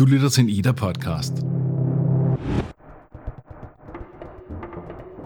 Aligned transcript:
Du 0.00 0.04
lytter 0.04 0.28
til 0.28 0.44
en 0.44 0.48
Ida-podcast. 0.48 1.32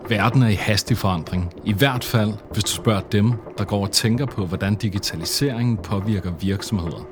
Verden 0.09 0.43
er 0.43 0.49
i 0.49 0.55
hastig 0.55 0.97
forandring. 0.97 1.53
I 1.65 1.73
hvert 1.73 2.05
fald, 2.05 2.33
hvis 2.53 2.65
du 2.65 2.71
spørger 2.71 3.01
dem, 3.01 3.33
der 3.59 3.65
går 3.65 3.83
og 3.83 3.91
tænker 3.91 4.27
på, 4.27 4.47
hvordan 4.47 4.75
digitaliseringen 4.75 5.77
påvirker 5.77 6.33
virksomheder. 6.41 7.07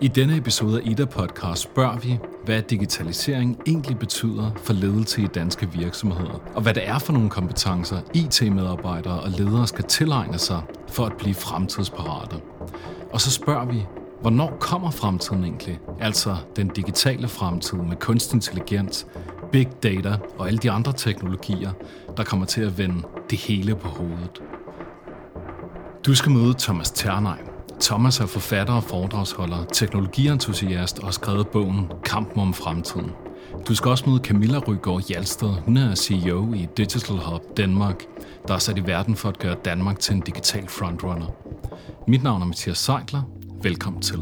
I 0.00 0.08
denne 0.08 0.36
episode 0.36 0.80
af 0.80 0.82
Ida 0.84 1.04
Podcast 1.04 1.62
spørger 1.62 1.98
vi, 1.98 2.18
hvad 2.44 2.62
digitalisering 2.62 3.60
egentlig 3.66 3.98
betyder 3.98 4.50
for 4.56 4.72
ledelse 4.72 5.22
i 5.22 5.26
danske 5.26 5.68
virksomheder, 5.72 6.42
og 6.54 6.62
hvad 6.62 6.74
det 6.74 6.88
er 6.88 6.98
for 6.98 7.12
nogle 7.12 7.30
kompetencer, 7.30 8.00
IT-medarbejdere 8.14 9.20
og 9.20 9.30
ledere 9.30 9.66
skal 9.66 9.84
tilegne 9.84 10.38
sig 10.38 10.62
for 10.88 11.06
at 11.06 11.12
blive 11.18 11.34
fremtidsparate. 11.34 12.36
Og 13.12 13.20
så 13.20 13.30
spørger 13.30 13.64
vi, 13.64 13.86
hvornår 14.24 14.56
kommer 14.60 14.90
fremtiden 14.90 15.44
egentlig? 15.44 15.78
Altså 16.00 16.36
den 16.56 16.68
digitale 16.68 17.28
fremtid 17.28 17.78
med 17.78 17.96
kunstig 17.96 18.34
intelligens, 18.34 19.06
big 19.52 19.68
data 19.82 20.16
og 20.38 20.46
alle 20.46 20.58
de 20.58 20.70
andre 20.70 20.92
teknologier, 20.92 21.70
der 22.16 22.24
kommer 22.24 22.46
til 22.46 22.60
at 22.60 22.78
vende 22.78 23.02
det 23.30 23.38
hele 23.38 23.74
på 23.74 23.88
hovedet. 23.88 24.42
Du 26.06 26.14
skal 26.14 26.32
møde 26.32 26.54
Thomas 26.58 26.90
Ternheim, 26.90 27.46
Thomas 27.80 28.20
er 28.20 28.26
forfatter 28.26 28.74
og 28.74 28.82
foredragsholder, 28.82 29.64
teknologientusiast 29.72 30.98
og 30.98 31.04
har 31.04 31.12
skrevet 31.12 31.48
bogen 31.48 31.90
Kampen 32.04 32.42
om 32.42 32.54
fremtiden. 32.54 33.10
Du 33.68 33.74
skal 33.74 33.90
også 33.90 34.10
møde 34.10 34.20
Camilla 34.24 34.58
Rygaard 34.58 35.02
Hjalsted. 35.08 35.48
Hun 35.48 35.76
er 35.76 35.94
CEO 35.94 36.52
i 36.52 36.68
Digital 36.76 37.16
Hub 37.16 37.56
Danmark, 37.56 38.04
der 38.48 38.54
er 38.54 38.58
sat 38.58 38.78
i 38.78 38.86
verden 38.86 39.16
for 39.16 39.28
at 39.28 39.38
gøre 39.38 39.56
Danmark 39.64 39.98
til 39.98 40.14
en 40.14 40.20
digital 40.20 40.68
frontrunner. 40.68 41.26
Mit 42.08 42.22
navn 42.22 42.42
er 42.42 42.46
Mathias 42.46 42.78
Seidler. 42.78 43.22
Velkommen 43.64 44.02
til. 44.02 44.18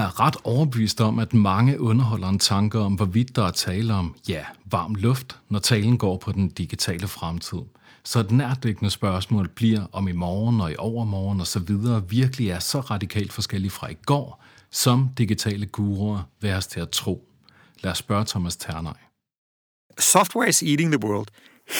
Er 0.00 0.20
ret 0.20 0.36
overbevist 0.44 1.00
om, 1.00 1.18
at 1.18 1.34
mange 1.34 1.80
underholder 1.80 2.28
en 2.28 2.38
tanke 2.38 2.78
om, 2.78 2.94
hvorvidt 2.94 3.36
der 3.36 3.44
er 3.44 3.50
tale 3.50 3.94
om, 3.94 4.14
ja, 4.28 4.44
varm 4.64 4.94
luft, 4.94 5.38
når 5.48 5.58
talen 5.58 5.98
går 5.98 6.16
på 6.16 6.32
den 6.32 6.48
digitale 6.48 7.08
fremtid. 7.08 7.58
Så 8.04 8.20
et 8.20 8.30
nærtliggende 8.30 8.90
spørgsmål 8.90 9.48
bliver, 9.48 9.86
om 9.92 10.08
i 10.08 10.12
morgen 10.12 10.60
og 10.60 10.72
i 10.72 10.74
overmorgen 10.78 11.40
og 11.40 11.46
så 11.46 11.58
videre 11.58 12.08
virkelig 12.08 12.50
er 12.50 12.58
så 12.58 12.80
radikalt 12.80 13.32
forskellige 13.32 13.70
fra 13.70 13.90
i 13.90 13.96
går, 14.06 14.44
som 14.70 15.08
digitale 15.18 15.66
guruer 15.66 16.22
vil 16.40 16.52
os 16.52 16.66
til 16.66 16.80
at 16.80 16.90
tro. 16.90 17.28
Lad 17.82 17.92
os 17.92 17.98
spørge 17.98 18.24
Thomas 18.24 18.56
Ternøj. 18.56 18.94
Software 19.98 20.48
is 20.48 20.62
eating 20.62 20.92
the 20.92 21.08
world. 21.08 21.28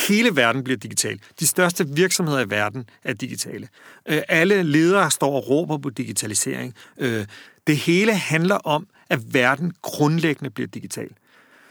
Hele 0.09 0.37
verden 0.37 0.65
bliver 0.65 0.77
digital. 0.77 1.21
De 1.41 1.47
største 1.47 1.89
virksomheder 1.89 2.41
i 2.41 2.51
verden 2.51 2.84
er 3.05 3.12
digitale. 3.12 3.69
Øh, 4.09 4.23
alle 4.29 4.62
ledere 4.62 5.11
står 5.11 5.37
og 5.37 5.49
råber 5.49 5.79
på 5.79 5.91
digitalisering. 5.91 6.75
Øh, 6.99 7.27
det 7.71 7.79
hele 7.79 8.15
handler 8.15 8.55
om, 8.55 8.87
at 9.11 9.35
verden 9.35 9.73
grundlæggende 9.83 10.51
bliver 10.51 10.69
digital. 10.69 11.09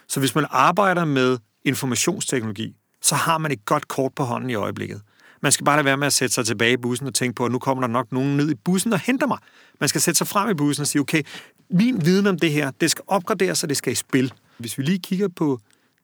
Så 0.08 0.20
hvis 0.20 0.36
man 0.36 0.46
arbejder 0.50 1.06
med 1.06 1.38
informationsteknologi, 1.66 2.76
så 3.02 3.16
har 3.16 3.38
man 3.38 3.52
et 3.52 3.66
godt 3.66 3.88
kort 3.88 4.14
på 4.14 4.24
hånden 4.24 4.50
i 4.50 4.56
øjeblikket. 4.56 5.02
Man 5.42 5.52
skal 5.52 5.66
bare 5.66 5.78
lade 5.78 5.86
være 5.86 5.98
med 5.98 6.08
at 6.08 6.14
sætte 6.14 6.34
sig 6.34 6.46
tilbage 6.46 6.74
i 6.74 6.78
bussen 6.78 7.08
og 7.08 7.14
tænke 7.14 7.36
på, 7.36 7.46
at 7.46 7.52
nu 7.52 7.60
kommer 7.60 7.82
der 7.82 7.88
nok 7.88 8.12
nogen 8.12 8.38
ned 8.38 8.52
i 8.52 8.56
bussen 8.56 8.94
og 8.94 9.00
henter 9.00 9.28
mig. 9.28 9.38
Man 9.80 9.90
skal 9.90 10.02
sætte 10.02 10.18
sig 10.18 10.28
frem 10.28 10.50
i 10.50 10.54
bussen 10.54 10.82
og 10.82 10.88
sige, 10.88 11.00
okay, 11.00 11.24
min 11.70 12.06
viden 12.06 12.28
om 12.28 12.40
det 12.40 12.52
her, 12.52 12.72
det 12.72 12.92
skal 12.92 13.04
opgraderes, 13.08 13.64
og 13.64 13.70
det 13.70 13.78
skal 13.78 13.94
i 13.94 13.96
spil. 13.96 14.34
Hvis 14.58 14.78
vi 14.78 14.84
lige 14.84 15.00
kigger 15.00 15.28
på 15.28 15.60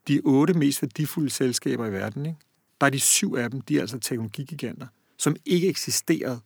de 0.07 0.21
otte 0.23 0.53
mest 0.53 0.81
værdifulde 0.81 1.29
selskaber 1.29 1.85
i 1.85 1.91
verden, 1.91 2.25
ikke? 2.25 2.39
der 2.81 2.87
er 2.87 2.91
de 2.91 2.99
syv 2.99 3.35
af 3.35 3.51
dem, 3.51 3.61
de 3.61 3.77
er 3.77 3.81
altså 3.81 3.99
teknologigiganter, 3.99 4.87
som 5.17 5.35
ikke 5.45 5.67
eksisterede 5.67 6.39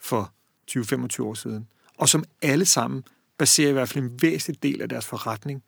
for 0.00 0.32
20-25 0.70 1.22
år 1.22 1.34
siden, 1.34 1.66
og 1.98 2.08
som 2.08 2.24
alle 2.42 2.64
sammen 2.64 3.04
baserer 3.38 3.68
i 3.68 3.72
hvert 3.72 3.88
fald 3.88 4.04
en 4.04 4.22
væsentlig 4.22 4.62
del 4.62 4.82
af 4.82 4.88
deres 4.88 5.06
forretning 5.06 5.62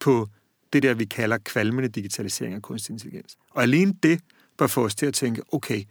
på 0.00 0.28
det 0.72 0.82
der, 0.82 0.94
vi 0.94 1.04
kalder 1.04 1.38
kvalmende 1.38 1.88
digitalisering 1.88 2.54
af 2.54 2.62
kunstig 2.62 2.92
intelligens. 2.92 3.36
Og 3.50 3.62
alene 3.62 3.94
det 4.02 4.20
bør 4.58 4.66
få 4.66 4.84
os 4.84 4.94
til 4.94 5.06
at 5.06 5.14
tænke, 5.14 5.42
okay, 5.52 5.84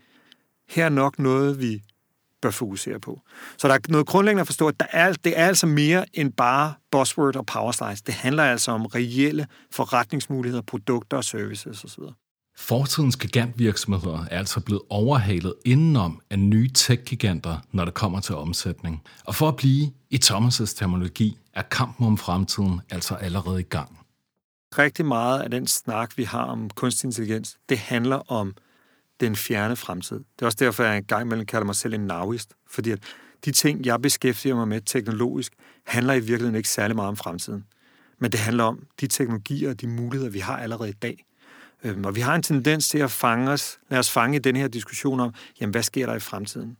her 0.69 0.85
er 0.85 0.89
nok 0.89 1.19
noget, 1.19 1.61
vi 1.61 1.83
bør 2.41 2.51
fokusere 2.51 2.99
på. 2.99 3.21
Så 3.57 3.67
der 3.67 3.73
er 3.73 3.79
noget 3.89 4.07
grundlæggende 4.07 4.41
at 4.41 4.47
forstå, 4.47 4.67
at 4.67 4.79
der 4.79 4.85
er, 4.91 5.13
det 5.13 5.39
er 5.39 5.47
altså 5.47 5.67
mere 5.67 6.05
end 6.13 6.33
bare 6.33 6.73
buzzword 6.91 7.35
og 7.35 7.45
power 7.45 7.71
slides. 7.71 8.01
Det 8.01 8.13
handler 8.13 8.43
altså 8.43 8.71
om 8.71 8.85
reelle 8.85 9.47
forretningsmuligheder, 9.71 10.61
produkter 10.61 11.17
og 11.17 11.23
services 11.23 11.83
osv. 11.83 12.03
Fortidens 12.57 13.17
gigantvirksomheder 13.17 14.25
er 14.31 14.37
altså 14.37 14.59
blevet 14.59 14.81
overhalet 14.89 15.53
indenom 15.65 16.21
af 16.29 16.39
nye 16.39 16.69
tech-giganter, 16.69 17.57
når 17.71 17.85
det 17.85 17.93
kommer 17.93 18.19
til 18.19 18.35
omsætning. 18.35 19.03
Og 19.25 19.35
for 19.35 19.47
at 19.47 19.55
blive 19.55 19.91
i 20.09 20.19
Thomas' 20.25 20.75
terminologi, 20.75 21.37
er 21.53 21.61
kampen 21.61 22.07
om 22.07 22.17
fremtiden 22.17 22.81
altså 22.89 23.15
allerede 23.15 23.59
i 23.59 23.63
gang. 23.63 23.99
Rigtig 24.77 25.05
meget 25.05 25.41
af 25.41 25.51
den 25.51 25.67
snak, 25.67 26.17
vi 26.17 26.23
har 26.23 26.43
om 26.43 26.69
kunstig 26.69 27.07
intelligens, 27.07 27.57
det 27.69 27.77
handler 27.77 28.31
om 28.31 28.53
den 29.19 29.35
fjerne 29.35 29.75
fremtid. 29.75 30.17
Det 30.17 30.41
er 30.41 30.45
også 30.45 30.57
derfor, 30.61 30.83
jeg 30.83 30.97
engang 30.97 31.21
imellem 31.21 31.45
kalder 31.45 31.65
mig 31.65 31.75
selv 31.75 31.93
en 31.93 31.99
navist, 32.07 32.53
fordi 32.69 32.91
at 32.91 32.99
de 33.45 33.51
ting, 33.51 33.85
jeg 33.85 34.01
beskæftiger 34.01 34.55
mig 34.55 34.67
med 34.67 34.81
teknologisk, 34.81 35.53
handler 35.85 36.13
i 36.13 36.19
virkeligheden 36.19 36.55
ikke 36.55 36.69
særlig 36.69 36.95
meget 36.95 37.09
om 37.09 37.17
fremtiden. 37.17 37.63
Men 38.19 38.31
det 38.31 38.39
handler 38.39 38.63
om 38.63 38.83
de 39.01 39.07
teknologier 39.07 39.69
og 39.69 39.81
de 39.81 39.87
muligheder, 39.87 40.31
vi 40.31 40.39
har 40.39 40.57
allerede 40.57 40.89
i 40.89 40.93
dag. 40.93 41.26
Øhm, 41.87 42.05
og 42.05 42.15
vi 42.15 42.21
har 42.21 42.35
en 42.35 42.43
tendens 42.43 42.89
til 42.89 42.97
at 42.97 43.11
fange 43.11 43.51
os, 43.51 43.79
lad 43.89 43.99
os 43.99 44.11
fange 44.11 44.35
i 44.35 44.39
den 44.39 44.55
her 44.55 44.67
diskussion 44.67 45.19
om, 45.19 45.33
jamen 45.61 45.71
hvad 45.71 45.83
sker 45.83 46.05
der 46.05 46.15
i 46.15 46.19
fremtiden? 46.19 46.77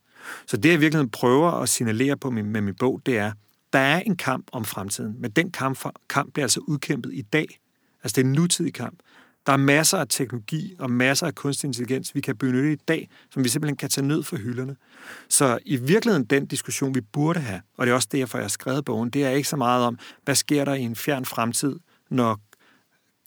Så 0.48 0.58
det, 0.58 0.70
jeg 0.70 0.82
virkelig 0.82 1.12
prøver 1.12 1.52
at 1.52 1.70
signalere 1.70 2.18
på 2.18 2.30
med 2.30 2.62
min 2.62 2.76
bog, 2.76 3.02
det 3.06 3.18
er, 3.18 3.32
der 3.74 3.80
er 3.80 4.00
en 4.00 4.16
kamp 4.16 4.48
om 4.52 4.66
fremtiden, 4.66 5.16
men 5.20 5.32
den 5.32 5.52
kamp, 5.52 5.80
kamp 6.10 6.34
bliver 6.34 6.46
altså 6.46 6.60
udkæmpet 6.60 7.14
i 7.14 7.22
dag. 7.22 7.60
Altså 8.04 8.16
det 8.16 8.22
er 8.22 8.26
en 8.26 8.32
nutidig 8.32 8.74
kamp. 8.74 9.00
Der 9.46 9.54
er 9.54 9.58
masser 9.58 9.98
af 9.98 10.06
teknologi 10.10 10.76
og 10.80 10.92
masser 10.92 11.28
af 11.28 11.36
kunstig 11.36 11.68
intelligens, 11.68 12.16
vi 12.16 12.22
kan 12.22 12.38
benytte 12.38 12.74
i 12.74 12.76
dag, 12.76 13.10
som 13.34 13.44
vi 13.44 13.50
simpelthen 13.50 13.78
kan 13.78 13.90
tage 13.90 14.08
ned 14.08 14.24
fra 14.24 14.38
hylderne. 14.38 14.76
Så 15.30 15.60
i 15.66 15.76
virkeligheden 15.76 16.26
den 16.26 16.46
diskussion, 16.46 16.96
vi 16.96 17.02
burde 17.02 17.40
have, 17.40 17.62
og 17.78 17.86
det 17.86 17.92
er 17.92 17.96
også 17.96 18.08
derfor, 18.12 18.38
jeg 18.38 18.44
har 18.44 18.50
skrevet 18.50 18.86
bogen, 18.86 19.10
det 19.10 19.26
er 19.26 19.30
ikke 19.30 19.50
så 19.50 19.56
meget 19.56 19.86
om, 19.86 20.00
hvad 20.24 20.36
sker 20.36 20.66
der 20.66 20.74
i 20.74 20.82
en 20.82 20.96
fjern 20.96 21.26
fremtid, 21.26 21.80
når 22.10 22.40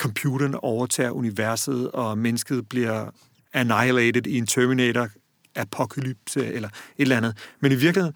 computeren 0.01 0.55
overtager 0.55 1.11
universet, 1.11 1.91
og 1.91 2.19
mennesket 2.19 2.69
bliver 2.69 3.11
annihilated 3.53 4.27
i 4.27 4.39
en 4.39 4.47
Terminator 4.47 5.09
apokalypse 5.57 6.47
eller 6.47 6.69
et 6.69 6.75
eller 6.99 7.17
andet. 7.17 7.37
Men 7.61 7.73
i 7.73 7.75
virkeligheden, 7.75 8.15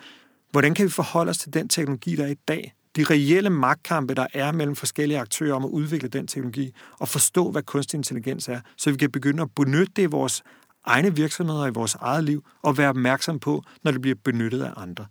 hvordan 0.50 0.74
kan 0.74 0.84
vi 0.84 0.90
forholde 0.90 1.30
os 1.30 1.38
til 1.38 1.54
den 1.54 1.68
teknologi, 1.68 2.16
der 2.16 2.24
er 2.24 2.30
i 2.30 2.36
dag? 2.48 2.74
De 2.96 3.04
reelle 3.04 3.50
magtkampe, 3.50 4.14
der 4.14 4.26
er 4.34 4.52
mellem 4.52 4.76
forskellige 4.76 5.18
aktører 5.18 5.54
om 5.54 5.64
at 5.64 5.68
udvikle 5.68 6.08
den 6.08 6.26
teknologi, 6.26 6.72
og 7.00 7.08
forstå, 7.08 7.50
hvad 7.50 7.62
kunstig 7.62 7.98
intelligens 7.98 8.48
er, 8.48 8.60
så 8.76 8.90
vi 8.90 8.96
kan 8.96 9.10
begynde 9.10 9.42
at 9.42 9.50
benytte 9.56 9.92
det 9.96 10.02
i 10.02 10.06
vores 10.06 10.42
egne 10.84 11.16
virksomheder, 11.16 11.66
i 11.66 11.70
vores 11.74 11.94
eget 11.94 12.24
liv, 12.24 12.44
og 12.62 12.78
være 12.78 12.88
opmærksom 12.88 13.38
på, 13.38 13.62
når 13.84 13.90
det 13.92 14.00
bliver 14.00 14.16
benyttet 14.24 14.62
af 14.62 14.72
andre. 14.76 15.06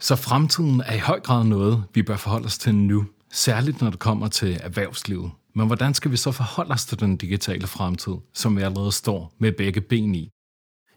Så 0.00 0.16
fremtiden 0.16 0.80
er 0.86 0.94
i 0.94 0.98
høj 0.98 1.20
grad 1.20 1.44
noget, 1.44 1.84
vi 1.94 2.02
bør 2.02 2.16
forholde 2.16 2.46
os 2.46 2.58
til 2.58 2.74
nu, 2.74 3.06
særligt 3.32 3.80
når 3.80 3.90
det 3.90 3.98
kommer 3.98 4.28
til 4.28 4.58
erhvervslivet. 4.62 5.30
Men 5.54 5.66
hvordan 5.66 5.94
skal 5.94 6.10
vi 6.10 6.16
så 6.16 6.32
forholde 6.32 6.72
os 6.72 6.84
til 6.84 7.00
den 7.00 7.16
digitale 7.16 7.66
fremtid, 7.66 8.12
som 8.34 8.56
vi 8.56 8.62
allerede 8.62 8.92
står 8.92 9.32
med 9.38 9.52
begge 9.52 9.80
ben 9.80 10.14
i? 10.14 10.30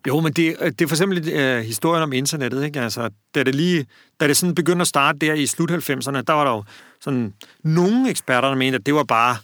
Jo, 0.08 0.20
men 0.20 0.34
det, 0.34 0.56
øh, 0.60 0.72
det 0.72 0.82
er 0.82 0.88
for 0.88 0.96
eksempel 0.96 1.18
uh, 1.20 1.66
historien 1.66 2.04
om 2.04 2.14
internettet. 2.14 2.64
Ikke? 2.64 2.82
Altså, 2.82 3.10
da, 3.36 3.44
det 3.44 3.56
lige, 3.56 3.86
da 4.20 4.28
det 4.28 4.38
sådan 4.38 4.56
begyndte 4.56 4.82
at 4.82 4.88
starte 4.88 5.20
der 5.20 5.34
i 5.34 5.46
slut 5.46 5.72
90'erne, 5.72 6.22
der 6.22 6.34
var 6.34 6.44
der 6.44 6.52
jo 6.52 6.64
sådan 7.02 7.34
nogle 7.64 8.10
eksperter, 8.10 8.48
der 8.48 8.56
mente, 8.56 8.76
at 8.76 8.86
det 8.86 8.96
var 8.96 9.04
bare 9.04 9.38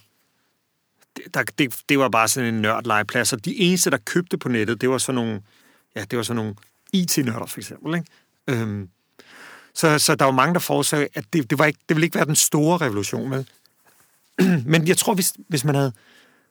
det, 1.15 1.33
der, 1.33 1.43
det, 1.43 1.75
det 1.89 1.99
var 1.99 2.09
bare 2.09 2.27
sådan 2.27 2.53
en 2.53 2.61
nørdlegeplads, 2.61 3.33
og 3.33 3.45
de 3.45 3.59
eneste, 3.59 3.89
der 3.89 3.97
købte 3.97 4.37
på 4.37 4.49
nettet, 4.49 4.81
det 4.81 4.89
var 4.89 4.97
sådan 4.97 5.15
nogle, 5.15 5.41
ja, 5.95 6.05
det 6.11 6.17
var 6.17 6.23
sådan 6.23 6.35
nogle 6.35 6.55
IT-nørder, 6.93 7.45
for 7.45 7.59
eksempel. 7.59 7.95
Ikke? 7.95 8.07
Øhm, 8.47 8.89
så, 9.73 9.99
så 9.99 10.15
der 10.15 10.25
var 10.25 10.31
mange, 10.31 10.53
der 10.53 10.59
forudsagde, 10.59 11.07
at 11.13 11.25
det, 11.33 11.49
det, 11.49 11.59
var 11.59 11.65
ikke, 11.65 11.79
det 11.89 11.95
ville 11.95 12.05
ikke 12.05 12.15
være 12.15 12.25
den 12.25 12.35
store 12.35 12.77
revolution, 12.77 13.31
vel? 13.31 13.47
Men 14.71 14.87
jeg 14.87 14.97
tror, 14.97 15.13
hvis, 15.13 15.33
hvis 15.49 15.65
man 15.65 15.75
havde 15.75 15.93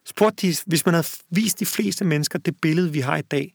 spurgt 0.06 0.40
de, 0.42 0.54
hvis 0.66 0.86
man 0.86 0.94
havde 0.94 1.06
vist 1.30 1.60
de 1.60 1.66
fleste 1.66 2.04
mennesker 2.04 2.38
det 2.38 2.60
billede, 2.62 2.92
vi 2.92 3.00
har 3.00 3.16
i 3.16 3.22
dag, 3.22 3.54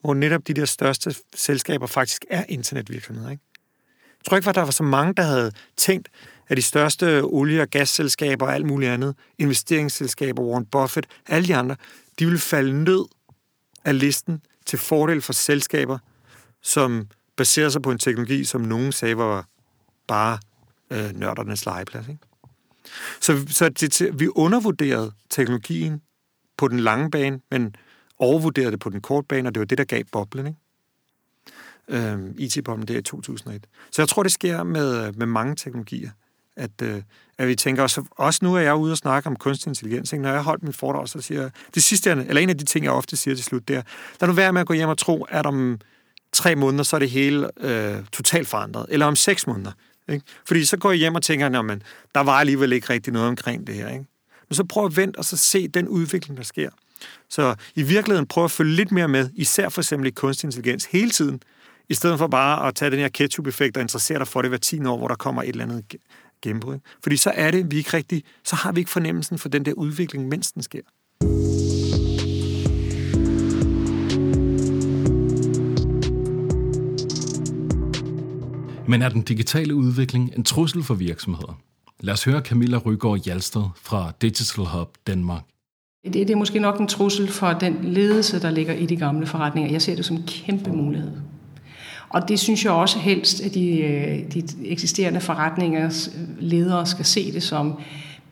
hvor 0.00 0.14
netop 0.14 0.46
de 0.46 0.54
der 0.54 0.64
største 0.64 1.14
selskaber 1.34 1.86
faktisk 1.86 2.24
er 2.30 2.44
internetvirksomheder, 2.48 3.30
ikke? 3.30 3.42
Jeg 4.18 4.24
tror 4.28 4.36
ikke, 4.36 4.48
at 4.48 4.54
der 4.54 4.62
var 4.62 4.70
så 4.70 4.82
mange, 4.82 5.14
der 5.14 5.22
havde 5.22 5.52
tænkt, 5.76 6.08
at 6.48 6.56
de 6.56 6.62
største 6.62 7.22
olie- 7.24 7.62
og 7.62 7.68
gasselskaber 7.68 8.46
og 8.46 8.54
alt 8.54 8.66
muligt 8.66 8.90
andet, 8.90 9.16
investeringsselskaber, 9.38 10.42
Warren 10.42 10.66
Buffett, 10.66 11.06
alle 11.26 11.48
de 11.48 11.56
andre, 11.56 11.76
de 12.18 12.24
ville 12.24 12.38
falde 12.38 12.84
ned 12.84 13.04
af 13.84 13.98
listen 13.98 14.42
til 14.66 14.78
fordel 14.78 15.22
for 15.22 15.32
selskaber, 15.32 15.98
som 16.62 17.08
baserer 17.36 17.68
sig 17.68 17.82
på 17.82 17.90
en 17.90 17.98
teknologi, 17.98 18.44
som 18.44 18.60
nogen 18.60 18.92
sagde 18.92 19.16
var 19.16 19.46
bare 20.08 20.38
øh, 20.90 21.18
nørdernes 21.18 21.66
legeplads. 21.66 22.08
Ikke? 22.08 22.20
Så, 23.20 23.46
så 23.48 23.68
det, 23.68 24.20
vi 24.20 24.28
undervurderede 24.28 25.12
teknologien 25.30 26.02
på 26.56 26.68
den 26.68 26.80
lange 26.80 27.10
bane, 27.10 27.40
men 27.50 27.76
overvurderede 28.18 28.70
det 28.70 28.80
på 28.80 28.90
den 28.90 29.00
korte 29.00 29.26
bane, 29.28 29.48
og 29.48 29.54
det 29.54 29.60
var 29.60 29.66
det, 29.66 29.78
der 29.78 29.84
gav 29.84 30.02
boblen. 30.12 30.46
Ikke? 30.46 30.58
Øhm, 31.88 32.34
IT-boblen 32.38 32.88
der 32.88 32.98
i 32.98 33.02
2001. 33.02 33.66
Så 33.90 34.02
jeg 34.02 34.08
tror, 34.08 34.22
det 34.22 34.32
sker 34.32 34.62
med, 34.62 35.12
med 35.12 35.26
mange 35.26 35.56
teknologier 35.56 36.10
at, 36.56 36.82
øh, 36.82 37.02
at 37.38 37.48
vi 37.48 37.54
tænker 37.54 37.82
også, 37.82 38.04
også 38.10 38.40
nu 38.42 38.54
er 38.54 38.60
jeg 38.60 38.74
ude 38.74 38.92
og 38.92 38.96
snakke 38.96 39.26
om 39.26 39.36
kunstig 39.36 39.70
intelligens. 39.70 40.12
Ikke? 40.12 40.22
Når 40.22 40.28
jeg 40.28 40.38
har 40.38 40.44
holdt 40.44 40.62
mit 40.62 40.76
foredrag, 40.76 41.08
så 41.08 41.20
siger 41.20 41.40
jeg, 41.40 41.50
det 41.74 41.82
sidste, 41.82 42.10
eller 42.10 42.42
en 42.42 42.50
af 42.50 42.58
de 42.58 42.64
ting, 42.64 42.84
jeg 42.84 42.92
ofte 42.92 43.16
siger 43.16 43.34
til 43.34 43.44
slut, 43.44 43.68
det 43.68 43.76
er, 43.76 43.82
lad 44.20 44.28
nu 44.28 44.34
være 44.34 44.52
med 44.52 44.60
at 44.60 44.66
gå 44.66 44.74
hjem 44.74 44.88
og 44.88 44.98
tro, 44.98 45.24
at 45.24 45.46
om 45.46 45.80
tre 46.32 46.56
måneder, 46.56 46.84
så 46.84 46.96
er 46.96 47.00
det 47.00 47.10
hele 47.10 47.50
øh, 47.60 48.04
totalt 48.12 48.48
forandret. 48.48 48.86
Eller 48.88 49.06
om 49.06 49.16
seks 49.16 49.46
måneder. 49.46 49.72
Ikke? 50.08 50.24
Fordi 50.46 50.64
så 50.64 50.76
går 50.76 50.92
I 50.92 50.96
hjem 50.96 51.14
og 51.14 51.22
tænker, 51.22 51.62
men 51.62 51.82
der 52.14 52.20
var 52.20 52.32
alligevel 52.32 52.72
ikke 52.72 52.90
rigtig 52.90 53.12
noget 53.12 53.28
omkring 53.28 53.66
det 53.66 53.74
her. 53.74 53.88
Ikke? 53.88 54.04
Men 54.48 54.54
så 54.54 54.64
prøv 54.64 54.86
at 54.86 54.96
vente 54.96 55.16
og 55.16 55.24
så 55.24 55.36
se 55.36 55.68
den 55.68 55.88
udvikling, 55.88 56.36
der 56.36 56.44
sker. 56.44 56.70
Så 57.30 57.54
i 57.74 57.82
virkeligheden 57.82 58.26
prøv 58.26 58.44
at 58.44 58.50
følge 58.50 58.74
lidt 58.74 58.92
mere 58.92 59.08
med, 59.08 59.30
især 59.34 59.68
for 59.68 59.80
eksempel 59.80 60.06
i 60.06 60.10
kunstig 60.10 60.46
intelligens 60.46 60.84
hele 60.84 61.10
tiden, 61.10 61.42
i 61.88 61.94
stedet 61.94 62.18
for 62.18 62.26
bare 62.26 62.68
at 62.68 62.74
tage 62.74 62.90
den 62.90 62.98
her 62.98 63.08
ketchup-effekt 63.08 63.76
og 63.76 63.80
interessere 63.80 64.18
dig 64.18 64.28
for 64.28 64.42
det 64.42 64.50
hver 64.50 64.58
10 64.58 64.84
år, 64.84 64.98
hvor 64.98 65.08
der 65.08 65.14
kommer 65.14 65.42
et 65.42 65.48
eller 65.48 65.64
andet 65.64 65.94
gennembrud. 66.42 66.78
Fordi 67.02 67.16
så 67.16 67.32
er 67.34 67.50
det, 67.50 67.70
vi 67.70 67.76
ikke 67.76 67.96
rigtig, 67.96 68.24
så 68.44 68.56
har 68.56 68.72
vi 68.72 68.80
ikke 68.80 68.90
fornemmelsen 68.90 69.38
for 69.38 69.48
den 69.48 69.64
der 69.64 69.72
udvikling, 69.72 70.28
mens 70.28 70.52
den 70.52 70.62
sker. 70.62 70.80
Men 78.88 79.02
er 79.02 79.08
den 79.08 79.22
digitale 79.22 79.74
udvikling 79.74 80.32
en 80.36 80.44
trussel 80.44 80.82
for 80.82 80.94
virksomheder? 80.94 81.58
Lad 82.00 82.14
os 82.14 82.24
høre 82.24 82.40
Camilla 82.40 82.78
Rygaard 82.78 83.20
Jalsted 83.26 83.62
fra 83.82 84.12
Digital 84.22 84.64
Hub 84.64 84.88
Danmark. 85.06 85.42
Det, 86.04 86.14
det 86.14 86.30
er 86.30 86.36
måske 86.36 86.58
nok 86.58 86.80
en 86.80 86.86
trussel 86.86 87.28
for 87.28 87.52
den 87.52 87.78
ledelse, 87.82 88.40
der 88.40 88.50
ligger 88.50 88.74
i 88.74 88.86
de 88.86 88.96
gamle 88.96 89.26
forretninger. 89.26 89.70
Jeg 89.70 89.82
ser 89.82 89.96
det 89.96 90.04
som 90.04 90.16
en 90.16 90.24
kæmpe 90.26 90.70
mulighed. 90.70 91.10
Og 92.08 92.28
det 92.28 92.40
synes 92.40 92.64
jeg 92.64 92.72
også 92.72 92.98
helst, 92.98 93.40
at 93.40 93.54
de, 93.54 93.78
øh, 93.78 94.32
de 94.34 94.42
eksisterende 94.64 95.20
forretningers 95.20 96.10
ledere 96.40 96.86
skal 96.86 97.04
se 97.04 97.32
det 97.32 97.42
som. 97.42 97.78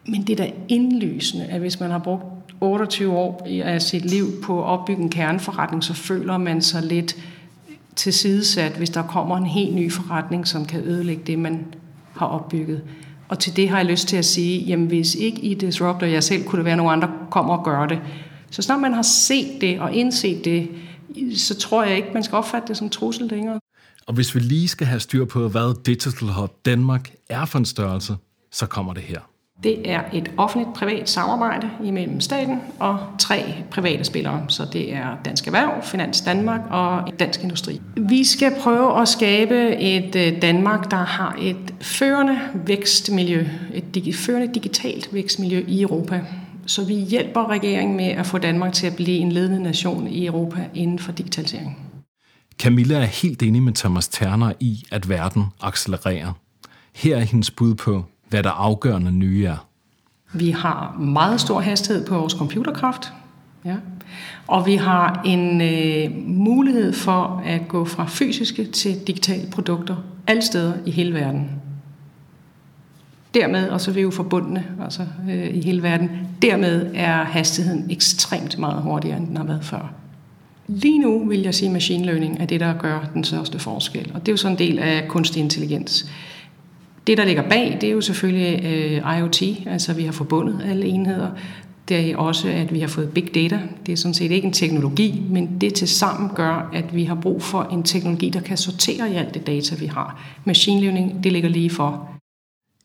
Men 0.09 0.27
det 0.27 0.41
er 0.41 0.45
da 0.45 0.53
indlysende, 0.69 1.47
at 1.47 1.61
hvis 1.61 1.81
man 1.81 1.91
har 1.91 1.99
brugt 1.99 2.25
28 2.61 3.13
år 3.13 3.47
af 3.65 3.83
sit 3.83 4.05
liv 4.05 4.43
på 4.43 4.59
at 4.59 4.65
opbygge 4.65 5.03
en 5.03 5.11
kerneforretning, 5.11 5.85
så 5.85 5.95
føler 5.95 6.39
man 6.39 6.63
sig 6.63 6.83
lidt 6.83 7.17
tilsidesat, 7.97 8.73
hvis 8.73 8.91
der 8.91 9.03
kommer 9.03 9.37
en 9.37 9.47
helt 9.47 9.75
ny 9.75 9.93
forretning, 9.93 10.49
som 10.49 10.65
kan 10.65 10.85
ødelægge 10.85 11.23
det, 11.27 11.39
man 11.39 11.75
har 12.17 12.27
opbygget. 12.27 12.83
Og 13.29 13.39
til 13.39 13.57
det 13.57 13.69
har 13.69 13.77
jeg 13.77 13.87
lyst 13.87 14.09
til 14.09 14.17
at 14.17 14.25
sige, 14.25 14.61
jamen 14.61 14.87
hvis 14.87 15.15
ikke 15.15 15.41
I 15.41 15.55
disrupter 15.55 16.07
jer 16.07 16.21
selv, 16.21 16.45
kunne 16.45 16.57
det 16.57 16.65
være, 16.65 16.73
at 16.73 16.77
nogle 16.77 16.93
andre 16.93 17.11
kommer 17.31 17.57
og 17.57 17.65
gør 17.65 17.87
det. 17.87 18.01
Så 18.51 18.63
snart 18.63 18.81
man 18.81 18.93
har 18.93 19.03
set 19.03 19.61
det 19.61 19.81
og 19.81 19.93
indset 19.93 20.45
det, 20.45 20.69
så 21.37 21.55
tror 21.55 21.85
jeg 21.85 21.97
ikke, 21.97 22.09
man 22.15 22.23
skal 22.23 22.37
opfatte 22.37 22.69
det 22.69 22.77
som 22.77 22.91
trussel 22.91 23.27
længere. 23.27 23.61
Og 24.07 24.15
hvis 24.15 24.35
vi 24.35 24.41
lige 24.41 24.69
skal 24.69 24.87
have 24.87 25.01
styr 25.01 25.25
på, 25.25 25.49
hvad 25.49 25.85
Digital 25.85 26.29
Hub 26.29 26.51
Danmark 26.65 27.13
er 27.29 27.45
for 27.45 27.59
en 27.59 27.65
størrelse, 27.65 28.17
så 28.53 28.67
kommer 28.67 28.93
det 28.93 29.03
her. 29.03 29.21
Det 29.63 29.91
er 29.91 30.03
et 30.13 30.31
offentligt-privat 30.37 31.11
samarbejde 31.11 31.71
imellem 31.85 32.21
staten 32.21 32.61
og 32.79 32.99
tre 33.19 33.55
private 33.71 34.05
spillere. 34.05 34.45
Så 34.49 34.67
det 34.73 34.95
er 34.95 35.17
Dansk 35.25 35.47
Erhverv, 35.47 35.83
Finans 35.83 36.21
Danmark 36.21 36.61
og 36.71 37.13
Dansk 37.21 37.43
Industri. 37.43 37.81
Vi 37.97 38.25
skal 38.25 38.55
prøve 38.61 39.01
at 39.01 39.09
skabe 39.09 39.77
et 39.77 40.17
øh, 40.17 40.43
Danmark, 40.43 40.91
der 40.91 40.97
har 40.97 41.37
et 41.41 41.75
førende 41.81 42.39
vækstmiljø, 42.55 43.47
et 43.75 44.15
førende 44.15 44.55
digitalt 44.55 45.15
vækstmiljø 45.15 45.65
i 45.69 45.83
Europa. 45.83 46.21
Så 46.67 46.85
vi 46.85 46.95
hjælper 46.95 47.51
regeringen 47.51 47.97
med 47.97 48.09
at 48.09 48.27
få 48.27 48.39
Danmark 48.39 48.73
til 48.73 48.87
at 48.87 48.97
blive 48.97 49.19
en 49.19 49.33
ledende 49.33 49.63
nation 49.63 50.07
i 50.09 50.27
Europa 50.27 50.65
inden 50.75 50.99
for 50.99 51.13
digitalisering. 51.13 51.79
Camilla 52.59 52.95
er 52.95 53.05
helt 53.05 53.43
enig 53.43 53.63
med 53.63 53.73
Thomas 53.73 54.09
Terner 54.09 54.53
i, 54.61 54.83
at 54.91 55.09
verden 55.09 55.45
accelererer. 55.61 56.33
Her 56.95 57.17
er 57.17 57.21
hendes 57.21 57.51
bud 57.51 57.75
på, 57.75 58.05
hvad 58.33 58.43
der 58.43 58.51
afgørende 58.51 59.13
nye 59.13 59.45
er. 59.45 59.67
Vi 60.33 60.51
har 60.51 60.97
meget 60.99 61.41
stor 61.41 61.61
hastighed 61.61 62.07
på 62.07 62.19
vores 62.19 62.33
computerkraft. 62.33 63.13
Ja. 63.65 63.77
Og 64.47 64.67
vi 64.67 64.75
har 64.75 65.23
en 65.25 65.61
øh, 65.61 66.11
mulighed 66.27 66.93
for 66.93 67.43
at 67.45 67.69
gå 67.69 67.85
fra 67.85 68.07
fysiske 68.09 68.65
til 68.65 69.07
digitale 69.07 69.51
produkter 69.51 69.97
alle 70.27 70.43
steder 70.43 70.75
i 70.87 70.91
hele 70.91 71.15
verden. 71.15 71.51
Dermed, 73.35 73.69
og 73.69 73.81
så 73.81 73.91
er 73.91 73.95
vi 73.95 74.01
jo 74.01 74.11
forbundne 74.11 74.65
altså, 74.83 75.07
øh, 75.31 75.55
i 75.55 75.61
hele 75.61 75.83
verden, 75.83 76.11
dermed 76.43 76.91
er 76.95 77.25
hastigheden 77.25 77.91
ekstremt 77.91 78.59
meget 78.59 78.83
hurtigere, 78.83 79.17
end 79.17 79.27
den 79.27 79.37
har 79.37 79.45
været 79.45 79.65
før. 79.65 79.93
Lige 80.67 80.99
nu 80.99 81.29
vil 81.29 81.41
jeg 81.41 81.55
sige, 81.55 81.67
at 81.67 81.73
machine 81.73 82.07
learning 82.07 82.37
er 82.41 82.47
det, 82.47 82.61
der 82.61 82.75
gør 82.79 83.11
den 83.15 83.25
største 83.25 83.59
forskel. 83.59 84.11
Og 84.15 84.21
det 84.21 84.29
er 84.29 84.33
jo 84.33 84.37
sådan 84.37 84.55
en 84.55 84.59
del 84.59 84.79
af 84.79 85.09
kunstig 85.09 85.43
intelligens. 85.43 86.07
Det, 87.07 87.19
der 87.19 87.25
ligger 87.25 87.49
bag, 87.49 87.79
det 87.81 87.89
er 87.89 87.93
jo 87.93 88.01
selvfølgelig 88.01 88.65
øh, 88.65 89.19
IoT, 89.19 89.43
altså 89.67 89.93
vi 89.95 90.05
har 90.05 90.13
forbundet 90.13 90.61
alle 90.65 90.87
enheder. 90.87 91.31
Det 91.89 92.11
er 92.11 92.17
også, 92.17 92.49
at 92.49 92.73
vi 92.73 92.81
har 92.81 92.89
fået 92.89 93.11
big 93.11 93.35
data. 93.35 93.61
Det 93.87 93.93
er 93.93 93.97
sådan 93.97 94.15
set 94.15 94.31
ikke 94.31 94.47
en 94.47 94.53
teknologi, 94.53 95.23
men 95.31 95.61
det 95.61 95.75
til 95.75 95.89
sammen 95.89 96.31
gør, 96.35 96.71
at 96.73 96.95
vi 96.95 97.05
har 97.05 97.15
brug 97.15 97.43
for 97.43 97.63
en 97.63 97.83
teknologi, 97.83 98.31
der 98.31 98.41
kan 98.41 98.57
sortere 98.57 99.13
i 99.13 99.15
alt 99.15 99.35
det 99.35 99.47
data, 99.47 99.75
vi 99.75 99.87
har. 99.87 100.39
Machine 100.45 100.81
learning, 100.81 101.25
det 101.25 101.33
ligger 101.33 101.49
lige 101.49 101.71
for. 101.71 102.09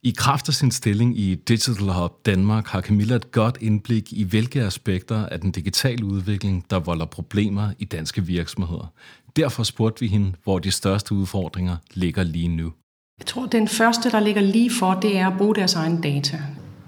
I 0.02 0.14
kraft 0.16 0.48
af 0.48 0.54
sin 0.54 0.70
stilling 0.70 1.18
i 1.18 1.34
Digital 1.34 1.88
Hub 1.88 2.26
Danmark 2.26 2.66
har 2.66 2.80
Camilla 2.80 3.14
et 3.14 3.30
godt 3.30 3.58
indblik 3.60 4.12
i, 4.12 4.24
hvilke 4.24 4.62
aspekter 4.62 5.26
af 5.26 5.40
den 5.40 5.50
digitale 5.50 6.04
udvikling, 6.04 6.64
der 6.70 6.78
volder 6.78 7.06
problemer 7.06 7.70
i 7.78 7.84
danske 7.84 8.26
virksomheder. 8.26 8.92
Derfor 9.36 9.62
spurgte 9.62 10.00
vi 10.00 10.06
hende, 10.06 10.32
hvor 10.44 10.58
de 10.58 10.70
største 10.70 11.14
udfordringer 11.14 11.76
ligger 11.94 12.22
lige 12.22 12.48
nu. 12.48 12.72
Jeg 13.18 13.26
tror, 13.26 13.46
den 13.46 13.68
første, 13.68 14.10
der 14.10 14.20
ligger 14.20 14.42
lige 14.42 14.70
for, 14.78 14.98
det 15.02 15.18
er 15.18 15.26
at 15.26 15.38
bruge 15.38 15.54
deres 15.54 15.74
egen 15.74 16.00
data. 16.00 16.38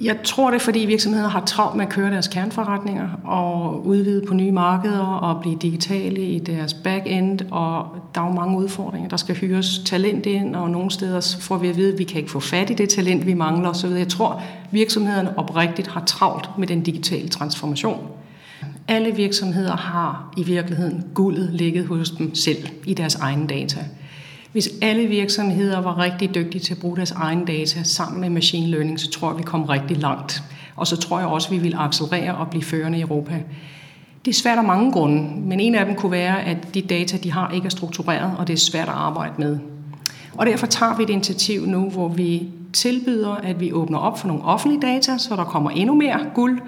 Jeg 0.03 0.17
tror 0.25 0.51
det, 0.51 0.57
er, 0.57 0.65
fordi 0.65 0.79
virksomheder 0.79 1.29
har 1.29 1.45
travlt 1.45 1.77
med 1.77 1.87
at 1.87 1.93
køre 1.93 2.11
deres 2.11 2.29
kernforretninger 2.29 3.09
og 3.25 3.87
udvide 3.87 4.23
på 4.29 4.35
nye 4.35 4.53
markeder 4.53 4.99
og 4.99 5.41
blive 5.41 5.57
digitale 5.57 6.21
i 6.21 6.39
deres 6.39 6.75
back-end, 6.75 7.41
og 7.51 7.87
der 8.15 8.21
er 8.21 8.27
jo 8.27 8.33
mange 8.33 8.59
udfordringer. 8.59 9.09
Der 9.09 9.17
skal 9.17 9.35
hyres 9.35 9.83
talent 9.85 10.27
ind, 10.27 10.57
og 10.57 10.71
nogle 10.71 10.91
steder 10.91 11.37
får 11.41 11.59
vi 11.59 11.69
at 11.69 11.77
vide, 11.77 11.93
at 11.93 11.99
vi 11.99 12.05
kan 12.05 12.19
ikke 12.19 12.31
få 12.31 12.41
fat 12.41 12.71
i 12.71 12.75
det 12.75 12.89
talent, 12.89 13.27
vi 13.27 13.35
mangler 13.35 13.69
osv. 13.69 13.91
Jeg 13.91 14.09
tror, 14.09 14.43
virksomhederne 14.71 15.39
oprigtigt 15.39 15.89
har 15.89 16.05
travlt 16.05 16.51
med 16.59 16.67
den 16.67 16.83
digitale 16.83 17.29
transformation. 17.29 18.07
Alle 18.89 19.17
virksomheder 19.17 19.77
har 19.77 20.35
i 20.37 20.43
virkeligheden 20.43 21.05
guldet 21.15 21.51
ligget 21.53 21.87
hos 21.87 22.11
dem 22.11 22.35
selv 22.35 22.69
i 22.85 22.95
deres 22.95 23.15
egne 23.15 23.47
data. 23.47 23.85
Hvis 24.53 24.69
alle 24.83 25.07
virksomheder 25.07 25.81
var 25.81 25.99
rigtig 25.99 26.35
dygtige 26.35 26.61
til 26.61 26.75
at 26.75 26.81
bruge 26.81 26.97
deres 26.97 27.11
egen 27.11 27.45
data 27.45 27.83
sammen 27.83 28.21
med 28.21 28.31
machine 28.31 28.67
learning, 28.67 29.01
så 29.01 29.11
tror 29.11 29.31
jeg, 29.31 29.39
vi 29.39 29.43
kom 29.43 29.65
rigtig 29.65 29.97
langt. 29.97 30.43
Og 30.77 30.87
så 30.87 30.97
tror 30.97 31.19
jeg 31.19 31.29
også, 31.29 31.49
at 31.49 31.53
vi 31.53 31.59
vil 31.59 31.75
accelerere 31.79 32.35
og 32.35 32.49
blive 32.51 32.63
førende 32.63 32.99
i 32.99 33.01
Europa. 33.01 33.43
Det 34.25 34.31
er 34.31 34.35
svært 34.35 34.59
af 34.59 34.65
mange 34.65 34.93
grunde, 34.93 35.41
men 35.41 35.61
en 35.61 35.75
af 35.75 35.87
dem 35.87 35.95
kunne 35.95 36.13
være, 36.13 36.43
at 36.43 36.75
de 36.75 36.83
data, 36.83 37.17
de 37.17 37.33
har, 37.33 37.51
ikke 37.51 37.67
er 37.67 37.71
struktureret, 37.71 38.33
og 38.39 38.47
det 38.47 38.53
er 38.53 38.59
svært 38.59 38.89
at 38.89 38.95
arbejde 38.95 39.33
med. 39.39 39.59
Og 40.35 40.47
derfor 40.47 40.67
tager 40.67 40.97
vi 40.97 41.03
et 41.03 41.11
initiativ 41.11 41.67
nu, 41.67 41.91
hvor 41.91 42.09
vi 42.09 42.49
tilbyder, 42.73 43.31
at 43.31 43.61
vi 43.61 43.73
åbner 43.73 43.99
op 43.99 44.19
for 44.19 44.29
nogle 44.29 44.43
offentlige 44.43 44.83
data, 44.83 45.19
så 45.19 45.37
der 45.37 45.45
kommer 45.45 45.71
endnu 45.71 45.95
mere 45.95 46.27
guld, 46.35 46.61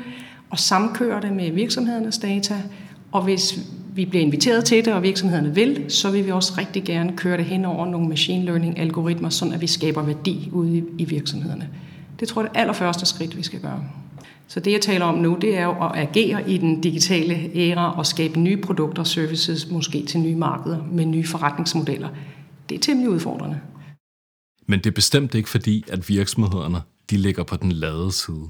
og 0.51 0.59
samkører 0.59 1.21
det 1.21 1.33
med 1.33 1.51
virksomhedernes 1.51 2.19
data. 2.19 2.55
Og 3.13 3.23
hvis 3.23 3.59
vi 3.95 4.05
bliver 4.05 4.25
inviteret 4.25 4.65
til 4.65 4.85
det, 4.85 4.93
og 4.93 5.03
virksomhederne 5.03 5.55
vil, 5.55 5.85
så 5.89 6.11
vil 6.11 6.27
vi 6.27 6.31
også 6.31 6.53
rigtig 6.59 6.85
gerne 6.85 7.17
køre 7.17 7.37
det 7.37 7.45
hen 7.45 7.65
over 7.65 7.87
nogle 7.87 8.09
machine 8.09 8.45
learning 8.45 8.79
algoritmer, 8.79 9.29
sådan 9.29 9.55
at 9.55 9.61
vi 9.61 9.67
skaber 9.67 10.03
værdi 10.03 10.49
ude 10.53 10.79
i, 10.79 10.83
i 10.99 11.05
virksomhederne. 11.05 11.69
Det 12.21 12.29
tror 12.29 12.43
jeg 12.43 12.49
er 12.49 12.53
det 12.53 12.61
allerførste 12.61 13.07
skridt, 13.07 13.37
vi 13.37 13.43
skal 13.43 13.61
gøre. 13.61 13.85
Så 14.49 14.61
det, 14.61 14.73
jeg 14.73 14.81
taler 14.81 15.05
om 15.05 15.19
nu, 15.19 15.39
det 15.41 15.59
er 15.59 15.65
jo 15.65 15.71
at 15.71 15.91
agere 15.95 16.51
i 16.51 16.59
den 16.59 16.81
digitale 16.81 17.51
æra 17.55 17.99
og 17.99 18.07
skabe 18.07 18.41
nye 18.41 18.57
produkter 18.57 19.03
og 19.03 19.07
services, 19.07 19.71
måske 19.71 20.07
til 20.07 20.21
nye 20.21 20.37
markeder 20.37 20.83
med 20.93 21.07
nye 21.07 21.27
forretningsmodeller. 21.27 22.09
Det 22.69 22.75
er 22.75 22.79
temmelig 22.79 23.11
udfordrende. 23.11 23.61
Men 24.67 24.79
det 24.79 24.87
er 24.87 24.95
bestemt 24.95 25.35
ikke 25.35 25.49
fordi, 25.49 25.85
at 25.89 26.09
virksomhederne 26.09 26.79
de 27.11 27.17
ligger 27.17 27.43
på 27.43 27.57
den 27.57 27.73
lade 27.73 28.13
side. 28.13 28.49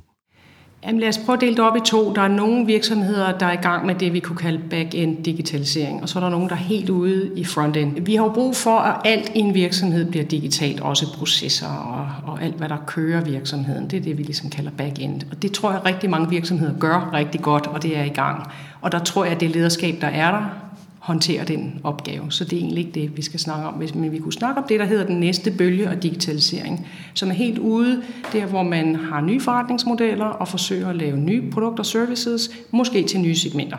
Jamen 0.87 1.01
lad 1.01 1.09
os 1.09 1.19
prøve 1.19 1.37
at 1.37 1.41
dele 1.41 1.57
det 1.57 1.65
op 1.65 1.77
i 1.77 1.81
to. 1.85 2.15
Der 2.15 2.23
er 2.23 2.29
nogle 2.29 2.67
virksomheder, 2.67 3.39
der 3.39 3.47
er 3.47 3.53
i 3.53 3.63
gang 3.63 3.87
med 3.87 3.95
det, 3.95 4.13
vi 4.13 4.21
kunne 4.21 4.37
kalde 4.37 4.61
back-end 4.71 5.25
digitalisering, 5.25 6.03
og 6.03 6.09
så 6.09 6.19
er 6.19 6.23
der 6.23 6.31
nogle, 6.31 6.49
der 6.49 6.55
er 6.55 6.59
helt 6.59 6.91
ude 6.91 7.31
i 7.37 7.45
front-end. 7.45 8.01
Vi 8.01 8.15
har 8.15 8.25
jo 8.25 8.31
brug 8.31 8.57
for, 8.57 8.79
at 8.79 9.01
alt 9.05 9.33
i 9.35 9.39
en 9.39 9.55
virksomhed 9.55 10.11
bliver 10.11 10.25
digitalt, 10.25 10.81
også 10.81 11.17
processer 11.19 11.67
og, 11.67 12.33
og 12.33 12.43
alt, 12.43 12.55
hvad 12.55 12.69
der 12.69 12.77
kører 12.87 13.21
virksomheden. 13.25 13.91
Det 13.91 13.97
er 13.97 14.03
det, 14.03 14.19
vi 14.19 14.23
ligesom 14.23 14.51
kalder 14.51 14.71
back-end. 14.71 15.23
Og 15.31 15.43
det 15.43 15.53
tror 15.53 15.73
jeg, 15.73 15.85
rigtig 15.85 16.11
mange 16.11 16.29
virksomheder 16.31 16.79
gør 16.79 17.11
rigtig 17.13 17.41
godt, 17.41 17.67
og 17.67 17.83
det 17.83 17.99
er 17.99 18.05
i 18.05 18.09
gang. 18.09 18.51
Og 18.81 18.93
der 18.93 18.99
tror 18.99 19.25
jeg, 19.25 19.35
at 19.35 19.41
det 19.41 19.51
lederskab, 19.51 19.95
der 20.01 20.07
er 20.07 20.31
der, 20.31 20.72
håndtere 21.03 21.45
den 21.45 21.81
opgave. 21.85 22.33
Så 22.33 22.45
det 22.45 22.53
er 22.53 22.57
egentlig 22.57 22.87
ikke 22.87 23.01
det, 23.01 23.17
vi 23.17 23.23
skal 23.23 23.41
snakke 23.41 23.67
om. 23.67 23.83
Men 23.95 24.13
vi 24.13 24.19
kunne 24.19 24.33
snakke 24.33 24.61
om 24.61 24.69
det, 24.69 24.81
der 24.81 24.87
hedder 24.87 25.07
den 25.07 25.21
næste 25.21 25.51
bølge 25.51 25.89
af 25.89 26.01
digitalisering, 26.01 26.89
som 27.15 27.29
er 27.29 27.33
helt 27.33 27.59
ude 27.59 28.03
der, 28.33 28.47
hvor 28.47 28.63
man 28.63 28.95
har 28.95 29.21
nye 29.21 29.41
forretningsmodeller 29.41 30.25
og 30.25 30.49
forsøger 30.49 30.89
at 30.89 30.97
lave 30.97 31.17
nye 31.17 31.51
produkter 31.51 31.83
og 31.83 31.87
services, 31.87 32.51
måske 32.71 33.03
til 33.03 33.21
nye 33.21 33.35
segmenter. 33.35 33.77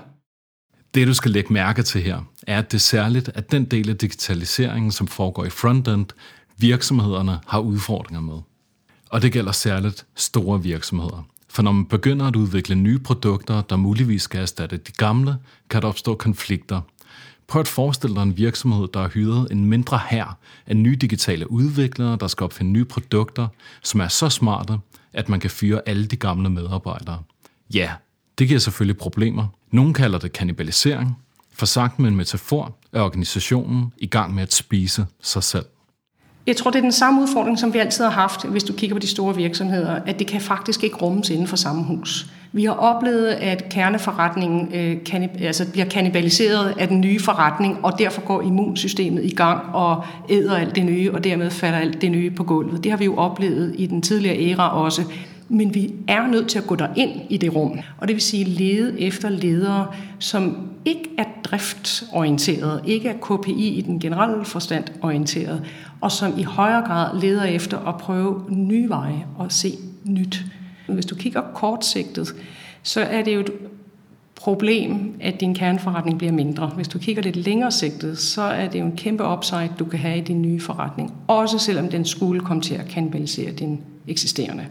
Det, 0.94 1.08
du 1.08 1.13
skal 1.13 1.32
lægge 1.32 1.53
mærke 1.53 1.84
til 1.84 2.01
her, 2.01 2.20
er, 2.48 2.58
at 2.58 2.72
det 2.72 2.77
er 2.77 2.82
særligt, 2.82 3.30
at 3.36 3.51
den 3.51 3.65
del 3.65 3.89
af 3.89 3.98
digitaliseringen, 3.98 4.92
som 4.92 5.08
foregår 5.08 5.46
i 5.46 5.50
frontend, 5.50 6.06
virksomhederne 6.58 7.39
har 7.48 7.60
udfordringer 7.60 8.22
med. 8.22 8.38
Og 9.10 9.22
det 9.22 9.32
gælder 9.32 9.51
særligt 9.51 10.06
store 10.15 10.63
virksomheder. 10.63 11.27
For 11.50 11.63
når 11.63 11.72
man 11.72 11.86
begynder 11.86 12.25
at 12.25 12.36
udvikle 12.36 12.75
nye 12.75 13.00
produkter, 13.00 13.62
der 13.62 13.75
muligvis 13.75 14.22
skal 14.22 14.42
erstatte 14.42 14.77
de 14.77 14.92
gamle, 14.92 15.36
kan 15.70 15.82
der 15.82 15.88
opstå 15.88 16.15
konflikter. 16.15 16.82
Prøv 17.47 17.59
at 17.59 17.67
forestille 17.67 18.15
dig 18.15 18.23
en 18.23 18.38
virksomhed, 18.38 18.88
der 18.93 19.01
har 19.01 19.07
hyret 19.07 19.47
en 19.51 19.65
mindre 19.65 20.00
her 20.09 20.38
af 20.67 20.75
nye 20.75 20.95
digitale 20.95 21.51
udviklere, 21.51 22.17
der 22.19 22.27
skal 22.27 22.43
opfinde 22.43 22.71
nye 22.71 22.85
produkter, 22.85 23.47
som 23.83 24.00
er 24.00 24.07
så 24.07 24.29
smarte, 24.29 24.77
at 25.13 25.29
man 25.29 25.39
kan 25.39 25.50
fyre 25.50 25.81
alle 25.85 26.05
de 26.05 26.15
gamle 26.15 26.50
medarbejdere. 26.50 27.19
Ja, 27.73 27.91
det 28.38 28.47
giver 28.47 28.59
selvfølgelig 28.59 28.97
problemer. 28.97 29.47
Nogle 29.71 29.93
kalder 29.93 30.19
det 30.19 30.33
kannibalisering, 30.33 31.17
for 31.53 31.65
sagt 31.65 32.00
med 32.00 32.09
en 32.09 32.15
metafor 32.15 32.75
er 32.93 33.01
organisationen 33.01 33.93
i 33.97 34.07
gang 34.07 34.35
med 34.35 34.43
at 34.43 34.53
spise 34.53 35.05
sig 35.21 35.43
selv. 35.43 35.65
Jeg 36.47 36.55
tror, 36.57 36.71
det 36.71 36.77
er 36.77 36.81
den 36.81 36.91
samme 36.91 37.21
udfordring, 37.21 37.59
som 37.59 37.73
vi 37.73 37.79
altid 37.79 38.03
har 38.03 38.12
haft, 38.12 38.45
hvis 38.45 38.63
du 38.63 38.73
kigger 38.73 38.95
på 38.95 39.00
de 39.00 39.07
store 39.07 39.35
virksomheder, 39.35 39.91
at 39.91 40.19
det 40.19 40.27
kan 40.27 40.41
faktisk 40.41 40.83
ikke 40.83 40.95
rummes 40.95 41.29
inden 41.29 41.47
for 41.47 41.55
samme 41.55 41.83
hus. 41.83 42.27
Vi 42.55 42.65
har 42.65 42.74
oplevet, 42.74 43.27
at 43.27 43.69
kerneforretningen 43.69 44.74
øh, 44.74 45.03
kan, 45.03 45.29
altså 45.39 45.72
bliver 45.72 45.86
kannibaliseret 45.86 46.74
af 46.79 46.88
den 46.88 47.01
nye 47.01 47.19
forretning, 47.19 47.86
og 47.86 48.00
derfor 48.00 48.22
går 48.22 48.41
immunsystemet 48.41 49.25
i 49.25 49.36
gang 49.36 49.75
og 49.75 50.03
æder 50.29 50.57
alt 50.57 50.75
det 50.75 50.86
nye, 50.86 51.13
og 51.13 51.24
dermed 51.24 51.50
falder 51.50 51.77
alt 51.77 52.01
det 52.01 52.12
nye 52.12 52.31
på 52.31 52.43
gulvet. 52.43 52.83
Det 52.83 52.91
har 52.91 52.98
vi 52.98 53.05
jo 53.05 53.15
oplevet 53.15 53.75
i 53.77 53.86
den 53.86 54.01
tidligere 54.01 54.51
æra 54.51 54.83
også. 54.83 55.03
Men 55.50 55.75
vi 55.75 55.93
er 56.07 56.27
nødt 56.27 56.48
til 56.48 56.60
at 56.60 56.67
gå 56.67 56.77
ind 56.95 57.12
i 57.29 57.38
det 57.38 57.55
rum, 57.55 57.79
og 57.98 58.07
det 58.07 58.13
vil 58.13 58.22
sige 58.22 58.43
lede 58.43 59.01
efter 59.01 59.29
ledere, 59.29 59.88
som 60.19 60.57
ikke 60.86 61.10
er 61.17 61.25
driftsorienteret, 61.43 62.81
ikke 62.86 63.10
er 63.10 63.13
KPI 63.13 63.67
i 63.67 63.81
den 63.81 64.00
generelle 64.00 64.45
forstand 64.45 64.83
orienteret, 65.01 65.63
og 66.01 66.12
som 66.12 66.33
i 66.38 66.43
højere 66.43 66.81
grad 66.81 67.22
leder 67.22 67.43
efter 67.43 67.77
at 67.88 67.98
prøve 67.98 68.41
nye 68.50 68.89
veje 68.89 69.25
og 69.38 69.51
se 69.51 69.72
nyt. 70.05 70.45
Hvis 70.87 71.05
du 71.05 71.15
kigger 71.15 71.41
kortsigtet, 71.41 72.35
så 72.83 73.01
er 73.01 73.21
det 73.21 73.35
jo 73.35 73.39
et 73.39 73.51
problem, 74.35 75.13
at 75.21 75.39
din 75.39 75.55
kerneforretning 75.55 76.17
bliver 76.17 76.33
mindre. 76.33 76.67
Hvis 76.67 76.87
du 76.87 76.99
kigger 76.99 77.21
lidt 77.21 77.35
længere 77.35 77.71
sigtet, 77.71 78.19
så 78.19 78.41
er 78.41 78.69
det 78.69 78.79
jo 78.79 78.85
en 78.85 78.97
kæmpe 78.97 79.23
upside, 79.23 79.69
du 79.79 79.85
kan 79.85 79.99
have 79.99 80.17
i 80.17 80.21
din 80.21 80.41
nye 80.41 80.59
forretning. 80.59 81.13
Også 81.27 81.59
selvom 81.59 81.89
den 81.89 82.05
skulle 82.05 82.41
komme 82.41 82.63
til 82.63 82.75
at 82.75 82.87
kanibalisere 82.87 83.51
din 83.51 83.81
eksisterende. 84.07 84.65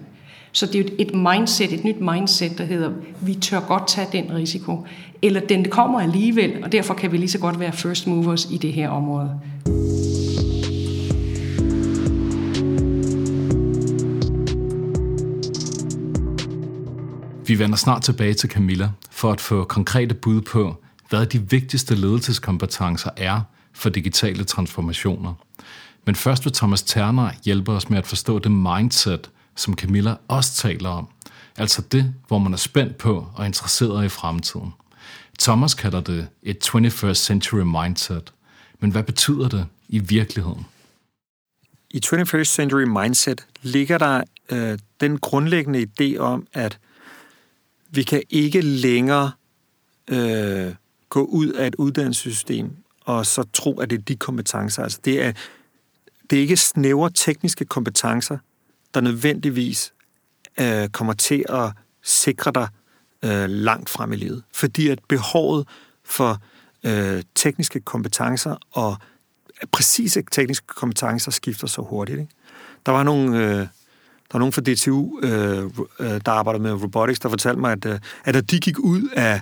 Så 0.53 0.67
det 0.67 0.75
er 0.75 0.79
jo 0.79 0.89
et 0.99 1.15
mindset, 1.15 1.73
et 1.73 1.85
nyt 1.85 2.01
mindset, 2.01 2.59
der 2.59 2.65
hedder, 2.65 2.91
vi 3.21 3.35
tør 3.35 3.61
godt 3.61 3.89
tage 3.89 4.09
den 4.13 4.35
risiko. 4.35 4.87
Eller 5.23 5.41
den 5.41 5.65
kommer 5.65 6.01
alligevel, 6.01 6.65
og 6.65 6.73
derfor 6.73 6.95
kan 6.95 7.13
vi 7.13 7.17
lige 7.17 7.29
så 7.29 7.39
godt 7.39 7.61
være 7.61 7.73
first 7.73 8.07
movers 8.07 8.49
i 8.51 8.57
det 8.57 8.73
her 8.73 8.89
område. 8.89 9.41
Vi 17.47 17.59
vender 17.59 17.77
snart 17.77 18.03
tilbage 18.03 18.35
til 18.35 18.51
Camilla 18.51 18.91
for 19.11 19.33
at 19.33 19.41
få 19.41 19.65
konkrete 19.65 20.15
bud 20.15 20.41
på, 20.41 20.85
hvad 21.09 21.27
de 21.27 21.51
vigtigste 21.51 21.95
ledelseskompetencer 21.95 23.11
er 23.17 23.41
for 23.73 23.91
digitale 23.91 24.45
transformationer. 24.45 25.35
Men 26.07 26.15
først 26.15 26.45
vil 26.45 26.53
Thomas 26.53 26.83
Terner 26.83 27.31
hjælpe 27.45 27.73
os 27.73 27.91
med 27.91 27.99
at 27.99 28.07
forstå 28.07 28.39
det 28.39 28.53
mindset, 28.53 29.31
som 29.57 29.75
Camilla 29.75 30.15
også 30.29 30.57
taler 30.57 30.89
om. 30.89 31.09
Altså 31.57 31.83
det, 31.83 32.15
hvor 32.29 32.39
man 32.39 32.53
er 32.53 32.57
spændt 32.57 32.99
på 32.99 33.27
og 33.35 33.47
interesseret 33.47 34.05
i 34.05 34.09
fremtiden. 34.09 34.73
Thomas 35.41 35.75
kalder 35.75 36.01
det 36.01 36.29
et 36.43 36.75
21st 36.75 37.15
century 37.15 37.85
mindset. 37.85 38.33
Men 38.81 38.91
hvad 38.91 39.03
betyder 39.03 39.49
det 39.49 39.67
i 39.89 39.99
virkeligheden? 39.99 40.67
I 41.91 42.01
21st 42.07 42.45
century 42.45 42.83
mindset 42.83 43.47
ligger 43.63 43.99
der 43.99 44.23
øh, 44.51 44.79
den 45.01 45.19
grundlæggende 45.19 45.87
idé 46.01 46.19
om, 46.19 46.47
at 46.53 46.79
vi 47.95 48.03
kan 48.03 48.23
ikke 48.31 48.61
længere 48.61 49.33
øh, 50.09 50.75
gå 51.09 51.25
ud 51.25 51.49
af 51.49 51.67
et 51.67 51.75
uddannelsessystem 51.75 52.77
og 53.05 53.27
så 53.27 53.45
tro, 53.53 53.81
at 53.81 53.91
det 53.91 53.99
er 53.99 54.03
de 54.03 54.17
kompetencer. 54.17 54.83
Altså 54.83 54.99
det 55.05 55.23
er, 55.23 55.33
det 56.31 56.37
er 56.37 56.41
ikke 56.41 56.57
snævre 56.57 57.11
tekniske 57.11 57.65
kompetencer, 57.65 58.39
der 58.95 59.01
nødvendigvis 59.01 59.93
øh, 60.61 60.89
kommer 60.89 61.13
til 61.13 61.45
at 61.49 61.71
sikre 62.03 62.53
dig 62.55 62.69
øh, 63.23 63.51
langt 63.51 63.91
frem 63.91 64.13
i 64.13 64.17
livet. 64.17 64.43
Fordi 64.53 64.89
at 64.89 64.99
behovet 65.09 65.69
for 66.05 66.43
øh, 66.85 67.23
tekniske 67.35 67.81
kompetencer 67.81 68.57
og 68.71 68.97
præcise 69.73 70.23
tekniske 70.31 70.67
kompetencer 70.67 71.31
skifter 71.31 71.67
så 71.67 71.83
hurtigt. 71.83 72.21
Ikke? 72.21 72.33
Der 72.87 72.93
var 72.93 73.03
nogle... 73.03 73.39
Øh, 73.39 73.67
der 74.33 74.39
var 74.39 74.39
nogen 74.39 74.53
fra 74.53 74.63
DTU, 74.63 75.21
øh, 75.23 75.65
øh, 76.01 76.21
der 76.27 76.33
arbejder 76.33 76.61
med 76.61 76.73
robotics, 76.73 77.21
der 77.21 77.29
fortalte 77.29 77.61
mig, 77.61 77.73
at, 77.73 77.87
øh, 77.87 77.99
at 78.25 78.35
da 78.35 78.41
de 78.41 78.61
gik 78.61 78.79
ud 78.79 79.09
af, 79.13 79.41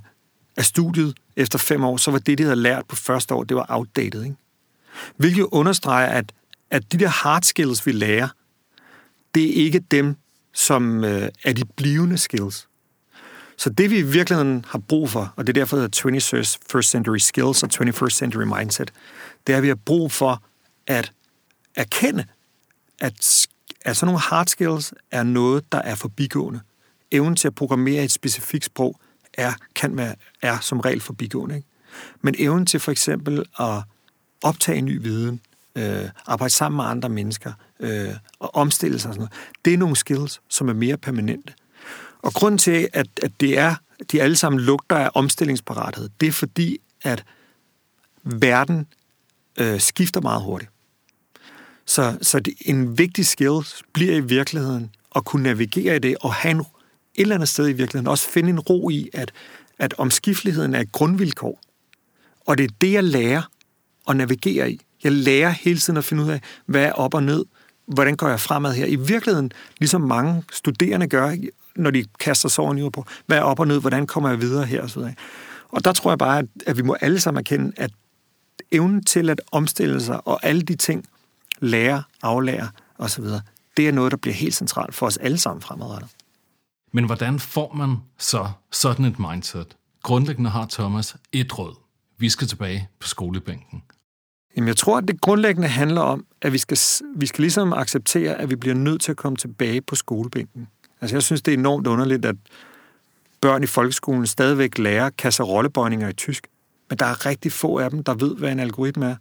af 0.56 0.64
studiet 0.64 1.14
efter 1.36 1.58
fem 1.58 1.84
år, 1.84 1.96
så 1.96 2.10
var 2.10 2.18
det, 2.18 2.38
de 2.38 2.42
havde 2.42 2.56
lært 2.56 2.86
på 2.86 2.96
første 2.96 3.34
år, 3.34 3.44
det 3.44 3.56
var 3.56 3.66
outdated. 3.68 4.24
Ikke? 4.24 4.36
Hvilket 5.16 5.46
understreger, 5.50 6.06
at, 6.06 6.32
at 6.70 6.92
de 6.92 6.98
der 6.98 7.08
hard 7.08 7.42
skills, 7.42 7.86
vi 7.86 7.92
lærer, 7.92 8.28
det 9.34 9.50
er 9.50 9.64
ikke 9.64 9.78
dem, 9.78 10.16
som 10.52 11.04
øh, 11.04 11.28
er 11.44 11.52
de 11.52 11.62
blivende 11.76 12.18
skills. 12.18 12.68
Så 13.56 13.70
det 13.70 13.90
vi 13.90 13.98
i 13.98 14.02
virkeligheden 14.02 14.64
har 14.68 14.78
brug 14.78 15.10
for, 15.10 15.32
og 15.36 15.46
det 15.46 15.56
er 15.56 15.60
derfor, 15.60 15.76
at 15.76 16.06
21st 16.06 16.82
century 16.82 17.18
skills 17.18 17.62
og 17.62 17.70
21st 17.74 18.08
century 18.08 18.58
mindset, 18.58 18.92
det 19.46 19.52
er, 19.52 19.56
at 19.56 19.62
vi 19.62 19.68
har 19.68 19.78
brug 19.86 20.12
for 20.12 20.42
at 20.86 21.12
erkende, 21.76 22.24
at, 23.00 23.46
at 23.84 23.96
sådan 23.96 24.06
nogle 24.06 24.20
hard 24.20 24.46
skills 24.46 24.94
er 25.10 25.22
noget, 25.22 25.72
der 25.72 25.78
er 25.78 25.94
forbigående. 25.94 26.60
Evnen 27.12 27.36
til 27.36 27.48
at 27.48 27.54
programmere 27.54 28.04
et 28.04 28.12
specifikt 28.12 28.64
sprog 28.64 29.00
er, 29.34 29.52
kan 29.74 29.96
være, 29.96 30.14
er 30.42 30.58
som 30.60 30.80
regel 30.80 31.00
forbigående. 31.00 31.56
Ikke? 31.56 31.68
Men 32.20 32.34
evnen 32.38 32.66
til 32.66 32.80
for 32.80 32.92
eksempel 32.92 33.44
at 33.58 33.82
optage 34.42 34.80
ny 34.80 35.02
viden, 35.02 35.40
øh, 35.76 36.08
arbejde 36.26 36.54
sammen 36.54 36.76
med 36.76 36.84
andre 36.84 37.08
mennesker 37.08 37.52
øh, 37.80 38.14
og 38.38 38.54
omstille 38.54 38.98
sig 38.98 39.08
og 39.08 39.14
sådan 39.14 39.20
noget, 39.20 39.32
det 39.64 39.74
er 39.74 39.78
nogle 39.78 39.96
skills, 39.96 40.40
som 40.48 40.68
er 40.68 40.72
mere 40.72 40.96
permanente. 40.96 41.52
Og 42.22 42.32
grund 42.32 42.58
til, 42.58 42.88
at, 42.92 43.06
at 43.22 43.32
det 43.40 43.58
er, 43.58 43.74
de 44.12 44.22
alle 44.22 44.36
sammen 44.36 44.60
lugter 44.60 44.96
af 44.96 45.10
omstillingsparathed, 45.14 46.08
det 46.20 46.26
er 46.26 46.32
fordi, 46.32 46.78
at 47.02 47.24
verden 48.22 48.86
øh, 49.56 49.80
skifter 49.80 50.20
meget 50.20 50.42
hurtigt. 50.42 50.70
Så, 51.90 52.18
så 52.22 52.40
det, 52.40 52.54
en 52.60 52.98
vigtig 52.98 53.26
skill 53.26 53.66
bliver 53.92 54.16
i 54.16 54.20
virkeligheden 54.20 54.90
at 55.16 55.24
kunne 55.24 55.42
navigere 55.42 55.96
i 55.96 55.98
det 55.98 56.16
og 56.20 56.34
have 56.34 56.50
en, 56.50 56.60
et 56.60 56.66
eller 57.14 57.34
andet 57.34 57.48
sted 57.48 57.68
i 57.68 57.72
virkeligheden 57.72 58.06
også 58.06 58.28
finde 58.28 58.50
en 58.50 58.60
ro 58.60 58.90
i, 58.90 59.10
at, 59.12 59.32
at 59.78 59.94
omskifteligheden 59.98 60.74
er 60.74 60.80
et 60.80 60.92
grundvilkår. 60.92 61.60
Og 62.46 62.58
det 62.58 62.64
er 62.64 62.74
det, 62.80 62.92
jeg 62.92 63.04
lærer 63.04 63.42
at 64.08 64.16
navigere 64.16 64.72
i. 64.72 64.80
Jeg 65.04 65.12
lærer 65.12 65.50
hele 65.50 65.78
tiden 65.78 65.96
at 65.96 66.04
finde 66.04 66.22
ud 66.24 66.30
af, 66.30 66.40
hvad 66.66 66.84
er 66.84 66.92
op 66.92 67.14
og 67.14 67.22
ned, 67.22 67.44
hvordan 67.86 68.16
går 68.16 68.28
jeg 68.28 68.40
fremad 68.40 68.74
her. 68.74 68.86
I 68.86 68.96
virkeligheden, 68.96 69.52
ligesom 69.78 70.00
mange 70.00 70.42
studerende 70.52 71.08
gør, 71.08 71.36
når 71.76 71.90
de 71.90 72.04
kaster 72.20 72.48
sig 72.48 72.64
over 72.64 72.90
på, 72.90 73.04
hvad 73.26 73.38
er 73.38 73.42
op 73.42 73.60
og 73.60 73.66
ned, 73.66 73.80
hvordan 73.80 74.06
kommer 74.06 74.28
jeg 74.28 74.40
videre 74.40 74.66
her 74.66 74.82
osv. 74.82 75.02
Og 75.68 75.84
der 75.84 75.92
tror 75.92 76.10
jeg 76.10 76.18
bare, 76.18 76.42
at 76.66 76.76
vi 76.76 76.82
må 76.82 76.96
alle 77.00 77.20
sammen 77.20 77.38
erkende, 77.38 77.72
at 77.76 77.90
evnen 78.72 79.04
til 79.04 79.30
at 79.30 79.40
omstille 79.52 80.00
sig 80.00 80.26
og 80.26 80.46
alle 80.46 80.62
de 80.62 80.76
ting, 80.76 81.04
lære, 81.60 82.02
aflære 82.22 82.68
osv., 82.98 83.24
det 83.76 83.88
er 83.88 83.92
noget, 83.92 84.12
der 84.12 84.16
bliver 84.18 84.34
helt 84.34 84.54
centralt 84.54 84.94
for 84.94 85.06
os 85.06 85.16
alle 85.16 85.38
sammen 85.38 85.62
fremadrettet. 85.62 86.10
Men 86.92 87.04
hvordan 87.04 87.40
får 87.40 87.74
man 87.74 87.96
så 88.18 88.48
sådan 88.70 89.04
et 89.04 89.18
mindset? 89.18 89.76
Grundlæggende 90.02 90.50
har 90.50 90.66
Thomas 90.66 91.16
et 91.32 91.58
råd. 91.58 91.74
Vi 92.18 92.28
skal 92.28 92.48
tilbage 92.48 92.88
på 93.00 93.08
skolebænken. 93.08 93.82
Jamen, 94.56 94.68
jeg 94.68 94.76
tror, 94.76 94.98
at 94.98 95.08
det 95.08 95.20
grundlæggende 95.20 95.68
handler 95.68 96.00
om, 96.00 96.26
at 96.42 96.52
vi 96.52 96.58
skal, 96.58 96.78
vi 97.16 97.26
skal 97.26 97.42
ligesom 97.42 97.72
acceptere, 97.72 98.34
at 98.34 98.50
vi 98.50 98.56
bliver 98.56 98.74
nødt 98.74 99.02
til 99.02 99.10
at 99.10 99.16
komme 99.16 99.36
tilbage 99.36 99.80
på 99.80 99.94
skolebænken. 99.94 100.68
Altså, 101.00 101.16
jeg 101.16 101.22
synes, 101.22 101.42
det 101.42 101.54
er 101.54 101.58
enormt 101.58 101.86
underligt, 101.86 102.24
at 102.24 102.36
børn 103.40 103.62
i 103.62 103.66
folkeskolen 103.66 104.26
stadigvæk 104.26 104.78
lærer 104.78 105.10
kasserollebøjninger 105.10 106.08
i 106.08 106.12
tysk, 106.12 106.46
men 106.88 106.98
der 106.98 107.06
er 107.06 107.26
rigtig 107.26 107.52
få 107.52 107.78
af 107.78 107.90
dem, 107.90 108.04
der 108.04 108.14
ved, 108.14 108.36
hvad 108.36 108.52
en 108.52 108.60
algoritme 108.60 109.06
er. 109.06 109.16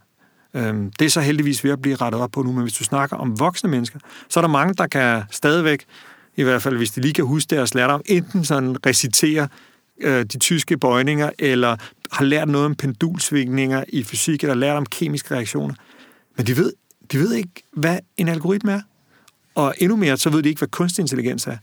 Øhm, 0.53 0.91
det 0.99 1.05
er 1.05 1.09
så 1.09 1.21
heldigvis 1.21 1.63
ved 1.63 1.71
at 1.71 1.81
blive 1.81 1.95
rettet 1.95 2.21
op 2.21 2.31
på 2.31 2.43
nu, 2.43 2.51
men 2.51 2.61
hvis 2.61 2.73
du 2.73 2.83
snakker 2.83 3.17
om 3.17 3.39
voksne 3.39 3.69
mennesker, 3.69 3.99
så 4.29 4.39
er 4.39 4.41
der 4.41 4.49
mange, 4.49 4.73
der 4.73 4.87
kan 4.87 5.23
stadigvæk, 5.31 5.85
i 6.35 6.43
hvert 6.43 6.61
fald 6.61 6.77
hvis 6.77 6.91
de 6.91 7.01
lige 7.01 7.13
kan 7.13 7.25
huske 7.25 7.55
deres 7.55 7.73
lærdom, 7.73 8.01
enten 8.05 8.45
sådan 8.45 8.85
recitere 8.85 9.47
øh, 10.01 10.25
de 10.25 10.37
tyske 10.37 10.77
bøjninger, 10.77 11.29
eller 11.39 11.77
har 12.11 12.25
lært 12.25 12.49
noget 12.49 12.65
om 12.65 12.75
pendulsvingninger 12.75 13.83
i 13.87 14.03
fysik, 14.03 14.43
eller 14.43 14.55
lært 14.55 14.77
om 14.77 14.85
kemiske 14.85 15.35
reaktioner. 15.35 15.75
Men 16.37 16.47
de 16.47 16.57
ved, 16.57 16.73
de 17.11 17.17
ved 17.17 17.33
ikke, 17.33 17.63
hvad 17.73 17.99
en 18.17 18.27
algoritme 18.27 18.71
er. 18.71 18.81
Og 19.55 19.75
endnu 19.77 19.95
mere, 19.95 20.17
så 20.17 20.29
ved 20.29 20.43
de 20.43 20.49
ikke, 20.49 20.59
hvad 20.59 20.67
kunstig 20.67 21.01
intelligens 21.01 21.47
er. 21.47 21.57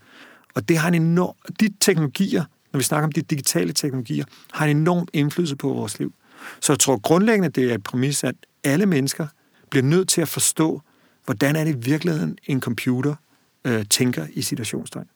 Og 0.55 0.69
det 0.69 0.79
har 0.79 0.89
en 0.89 0.95
enorm... 0.95 1.35
De 1.61 1.69
teknologier, 1.81 2.45
når 2.73 2.79
vi 2.79 2.85
snakker 2.85 3.07
om 3.07 3.13
de 3.13 3.23
digitale 3.23 3.73
teknologier, 3.73 4.25
har 4.53 4.67
en 4.67 4.77
enorm 4.77 5.09
indflydelse 5.13 5.57
på 5.57 5.69
vores 5.69 5.99
liv. 5.99 6.15
Så 6.61 6.73
jeg 6.73 6.79
tror 6.79 7.01
grundlæggende, 7.01 7.49
det 7.49 7.71
er 7.71 7.75
et 7.75 7.83
præmis, 7.83 8.25
at 8.25 8.35
alle 8.67 8.87
mennesker 8.87 9.27
bliver 9.71 9.83
nødt 9.83 10.09
til 10.09 10.21
at 10.21 10.29
forstå, 10.29 10.83
hvordan 11.25 11.57
er 11.57 11.65
det 11.65 11.75
i 11.75 11.79
virkeligheden 11.79 12.39
en 12.47 12.61
computer 12.61 13.15
øh, 13.65 13.87
tænker 13.87 14.27
i 14.33 14.43
situationstegn. 14.43 15.07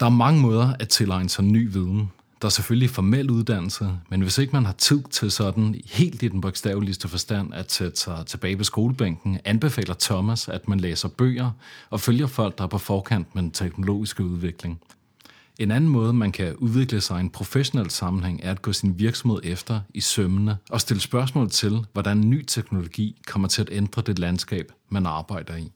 Der 0.00 0.06
er 0.06 0.10
mange 0.10 0.40
måder 0.40 0.74
at 0.80 0.88
tilegne 0.88 1.28
sig 1.28 1.44
ny 1.44 1.72
viden. 1.72 2.10
Der 2.42 2.46
er 2.46 2.50
selvfølgelig 2.50 2.90
formel 2.90 3.30
uddannelse, 3.30 3.90
men 4.10 4.20
hvis 4.20 4.38
ikke 4.38 4.52
man 4.52 4.64
har 4.64 4.72
tid 4.72 5.02
til 5.10 5.30
sådan 5.30 5.80
helt 5.86 6.22
i 6.22 6.28
den 6.28 6.40
bogstaveligste 6.40 7.08
forstand 7.08 7.54
at 7.54 7.72
sætte 7.72 8.00
sig 8.00 8.26
tilbage 8.26 8.56
på 8.56 8.64
skolebænken, 8.64 9.40
anbefaler 9.44 9.94
Thomas, 10.00 10.48
at 10.48 10.68
man 10.68 10.80
læser 10.80 11.08
bøger 11.08 11.50
og 11.90 12.00
følger 12.00 12.26
folk, 12.26 12.58
der 12.58 12.64
er 12.64 12.68
på 12.68 12.78
forkant 12.78 13.34
med 13.34 13.42
den 13.42 13.50
teknologiske 13.50 14.24
udvikling. 14.24 14.80
En 15.58 15.70
anden 15.70 15.90
måde, 15.90 16.12
man 16.12 16.32
kan 16.32 16.56
udvikle 16.56 17.00
sig 17.00 17.16
i 17.16 17.20
en 17.20 17.30
professionel 17.30 17.90
sammenhæng, 17.90 18.40
er 18.42 18.50
at 18.50 18.62
gå 18.62 18.72
sin 18.72 18.98
virksomhed 18.98 19.40
efter 19.44 19.80
i 19.94 20.00
sømmene 20.00 20.56
og 20.70 20.80
stille 20.80 21.00
spørgsmål 21.00 21.50
til, 21.50 21.86
hvordan 21.92 22.20
ny 22.20 22.44
teknologi 22.44 23.20
kommer 23.26 23.48
til 23.48 23.62
at 23.62 23.68
ændre 23.72 24.02
det 24.02 24.18
landskab, 24.18 24.72
man 24.88 25.06
arbejder 25.06 25.56
i. 25.56 25.72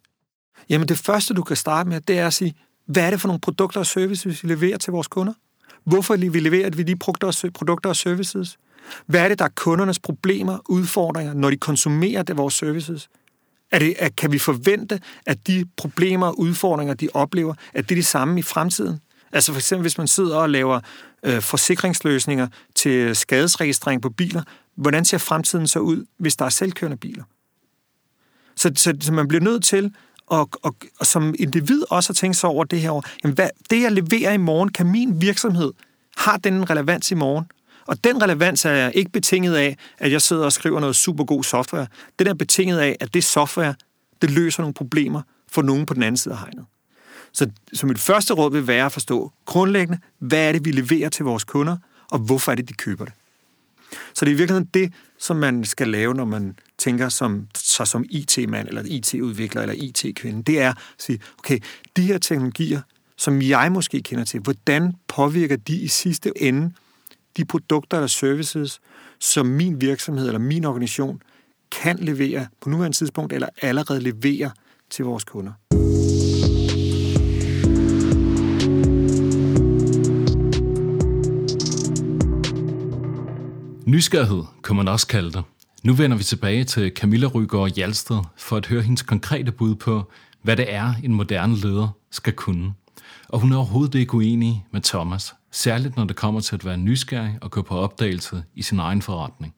Jamen 0.68 0.88
det 0.88 0.98
første, 0.98 1.34
du 1.34 1.42
kan 1.42 1.56
starte 1.56 1.88
med, 1.88 2.00
det 2.00 2.18
er 2.18 2.26
at 2.26 2.34
sige, 2.34 2.54
hvad 2.86 3.06
er 3.06 3.10
det 3.10 3.20
for 3.20 3.28
nogle 3.28 3.40
produkter 3.40 3.80
og 3.80 3.86
services, 3.86 4.42
vi 4.42 4.48
leverer 4.48 4.78
til 4.78 4.92
vores 4.92 5.06
kunder? 5.06 5.32
Hvorfor 5.84 6.16
vi 6.16 6.40
leverer 6.40 6.70
vi 6.70 6.82
de 6.82 6.96
produkter 6.96 7.88
og 7.88 7.96
services? 7.96 8.58
Hvad 9.06 9.20
er 9.20 9.28
det, 9.28 9.38
der 9.38 9.44
er 9.44 9.48
kundernes 9.54 9.98
problemer, 9.98 10.58
udfordringer, 10.68 11.34
når 11.34 11.50
de 11.50 11.56
konsumerer 11.56 12.22
det 12.22 12.36
vores 12.36 12.54
services? 12.54 13.08
Er 13.70 13.78
det, 13.78 13.94
at, 13.98 14.16
kan 14.16 14.32
vi 14.32 14.38
forvente, 14.38 15.00
at 15.26 15.46
de 15.46 15.64
problemer 15.76 16.26
og 16.26 16.38
udfordringer, 16.38 16.94
de 16.94 17.08
oplever, 17.14 17.54
at 17.74 17.88
det 17.88 17.94
er 17.94 17.98
de 17.98 18.04
samme 18.04 18.38
i 18.38 18.42
fremtiden? 18.42 19.00
Altså 19.32 19.52
for 19.52 19.58
eksempel, 19.58 19.82
hvis 19.82 19.98
man 19.98 20.08
sidder 20.08 20.36
og 20.36 20.50
laver 20.50 20.80
øh, 21.22 21.42
forsikringsløsninger 21.42 22.48
til 22.74 23.16
skadesregistrering 23.16 24.02
på 24.02 24.10
biler, 24.10 24.42
hvordan 24.76 25.04
ser 25.04 25.18
fremtiden 25.18 25.68
så 25.68 25.78
ud, 25.78 26.04
hvis 26.18 26.36
der 26.36 26.44
er 26.44 26.48
selvkørende 26.48 26.96
biler? 26.96 27.24
Så, 28.56 28.72
så, 28.76 28.96
så 29.00 29.12
man 29.12 29.28
bliver 29.28 29.42
nødt 29.42 29.64
til 29.64 29.94
og, 30.26 30.50
og, 30.62 30.76
og 31.00 31.06
som 31.06 31.34
individ 31.38 31.82
også 31.90 32.12
at 32.12 32.16
tænke 32.16 32.36
sig 32.38 32.50
over 32.50 32.64
det 32.64 32.80
her 32.80 32.90
år. 32.90 33.04
Jamen, 33.24 33.34
hvad, 33.34 33.48
det, 33.70 33.82
jeg 33.82 33.92
leverer 33.92 34.32
i 34.32 34.36
morgen, 34.36 34.68
kan 34.68 34.86
min 34.86 35.20
virksomhed, 35.20 35.72
har 36.16 36.36
den 36.36 36.70
relevans 36.70 37.10
i 37.10 37.14
morgen? 37.14 37.44
Og 37.86 38.04
den 38.04 38.22
relevans 38.22 38.64
er 38.64 38.88
ikke 38.88 39.10
betinget 39.10 39.56
af, 39.56 39.76
at 39.98 40.12
jeg 40.12 40.22
sidder 40.22 40.44
og 40.44 40.52
skriver 40.52 40.80
noget 40.80 40.96
super 40.96 41.24
god 41.24 41.44
software. 41.44 41.86
Den 42.18 42.26
er 42.26 42.34
betinget 42.34 42.78
af, 42.78 42.96
at 43.00 43.14
det 43.14 43.24
software, 43.24 43.74
det 44.22 44.30
løser 44.30 44.62
nogle 44.62 44.74
problemer 44.74 45.22
for 45.52 45.62
nogen 45.62 45.86
på 45.86 45.94
den 45.94 46.02
anden 46.02 46.16
side 46.16 46.34
af 46.34 46.40
hegnet. 46.40 46.64
Så, 47.32 47.50
så 47.72 47.86
mit 47.86 47.98
første 47.98 48.34
råd 48.34 48.52
vil 48.52 48.66
være 48.66 48.86
at 48.86 48.92
forstå 48.92 49.32
grundlæggende, 49.44 50.00
hvad 50.18 50.48
er 50.48 50.52
det, 50.52 50.64
vi 50.64 50.70
leverer 50.70 51.08
til 51.08 51.24
vores 51.24 51.44
kunder, 51.44 51.76
og 52.10 52.18
hvorfor 52.18 52.52
er 52.52 52.56
det, 52.56 52.68
de 52.68 52.74
køber 52.74 53.04
det. 53.04 53.14
Så 54.14 54.24
det 54.24 54.30
er 54.30 54.34
i 54.34 54.38
virkeligheden 54.38 54.68
det, 54.74 54.92
som 55.18 55.36
man 55.36 55.64
skal 55.64 55.88
lave, 55.88 56.14
når 56.14 56.24
man 56.24 56.58
tænker 56.78 57.08
som, 57.08 57.46
sig 57.54 57.86
som 57.86 58.04
IT-mand, 58.10 58.68
eller 58.68 58.82
IT-udvikler, 58.86 59.62
eller 59.62 59.74
IT-kvinde. 59.78 60.42
Det 60.42 60.60
er 60.60 60.70
at 60.70 60.76
sige, 60.98 61.20
okay, 61.38 61.58
de 61.96 62.02
her 62.02 62.18
teknologier, 62.18 62.80
som 63.16 63.42
jeg 63.42 63.72
måske 63.72 64.02
kender 64.02 64.24
til, 64.24 64.40
hvordan 64.40 64.94
påvirker 65.08 65.56
de 65.56 65.76
i 65.76 65.88
sidste 65.88 66.42
ende 66.42 66.72
de 67.36 67.44
produkter 67.44 67.96
eller 67.96 68.06
services, 68.06 68.80
som 69.18 69.46
min 69.46 69.80
virksomhed 69.80 70.26
eller 70.26 70.38
min 70.38 70.64
organisation 70.64 71.22
kan 71.70 71.98
levere 71.98 72.46
på 72.60 72.68
nuværende 72.70 72.96
tidspunkt, 72.96 73.32
eller 73.32 73.48
allerede 73.62 74.00
levere 74.00 74.50
til 74.90 75.04
vores 75.04 75.24
kunder. 75.24 75.52
Nysgerrighed 83.90 84.42
kunne 84.62 84.76
man 84.76 84.88
også 84.88 85.06
kalde 85.06 85.32
det. 85.32 85.42
Nu 85.82 85.92
vender 85.92 86.16
vi 86.16 86.22
tilbage 86.22 86.64
til 86.64 86.92
Camilla 86.94 87.26
Rygaard 87.26 87.70
Hjalsted 87.70 88.16
for 88.36 88.56
at 88.56 88.66
høre 88.66 88.82
hendes 88.82 89.02
konkrete 89.02 89.52
bud 89.52 89.74
på, 89.74 90.10
hvad 90.42 90.56
det 90.56 90.74
er, 90.74 90.94
en 91.04 91.14
moderne 91.14 91.56
leder 91.56 91.88
skal 92.10 92.32
kunne. 92.32 92.72
Og 93.28 93.40
hun 93.40 93.52
er 93.52 93.56
overhovedet 93.56 93.94
ikke 93.94 94.14
uenig 94.14 94.64
med 94.70 94.80
Thomas, 94.80 95.34
særligt 95.52 95.96
når 95.96 96.04
det 96.04 96.16
kommer 96.16 96.40
til 96.40 96.54
at 96.54 96.64
være 96.64 96.76
nysgerrig 96.76 97.38
og 97.40 97.50
gå 97.50 97.62
på 97.62 97.78
opdagelse 97.78 98.42
i 98.54 98.62
sin 98.62 98.78
egen 98.78 99.02
forretning. 99.02 99.54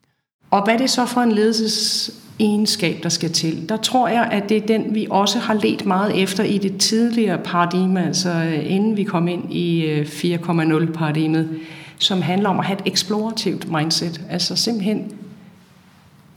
Og 0.51 0.63
hvad 0.63 0.73
er 0.73 0.77
det 0.77 0.89
så 0.89 1.05
for 1.05 1.21
en 1.21 1.31
ledelsesegenskab, 1.31 3.03
der 3.03 3.09
skal 3.09 3.31
til? 3.31 3.69
Der 3.69 3.77
tror 3.77 4.07
jeg, 4.07 4.29
at 4.31 4.49
det 4.49 4.57
er 4.57 4.67
den, 4.67 4.95
vi 4.95 5.07
også 5.09 5.39
har 5.39 5.53
let 5.53 5.85
meget 5.85 6.23
efter 6.23 6.43
i 6.43 6.57
det 6.57 6.77
tidligere 6.81 7.37
paradigme, 7.43 8.05
altså 8.05 8.29
øh, 8.29 8.71
inden 8.71 8.97
vi 8.97 9.03
kom 9.03 9.27
ind 9.27 9.53
i 9.53 9.85
øh, 9.85 10.05
4.0-paradigmet, 10.05 11.59
som 12.03 12.21
handler 12.21 12.49
om 12.49 12.59
at 12.59 12.65
have 12.65 12.79
et 12.79 12.83
eksplorativt 12.85 13.71
mindset. 13.71 14.21
Altså 14.29 14.55
simpelthen 14.55 15.13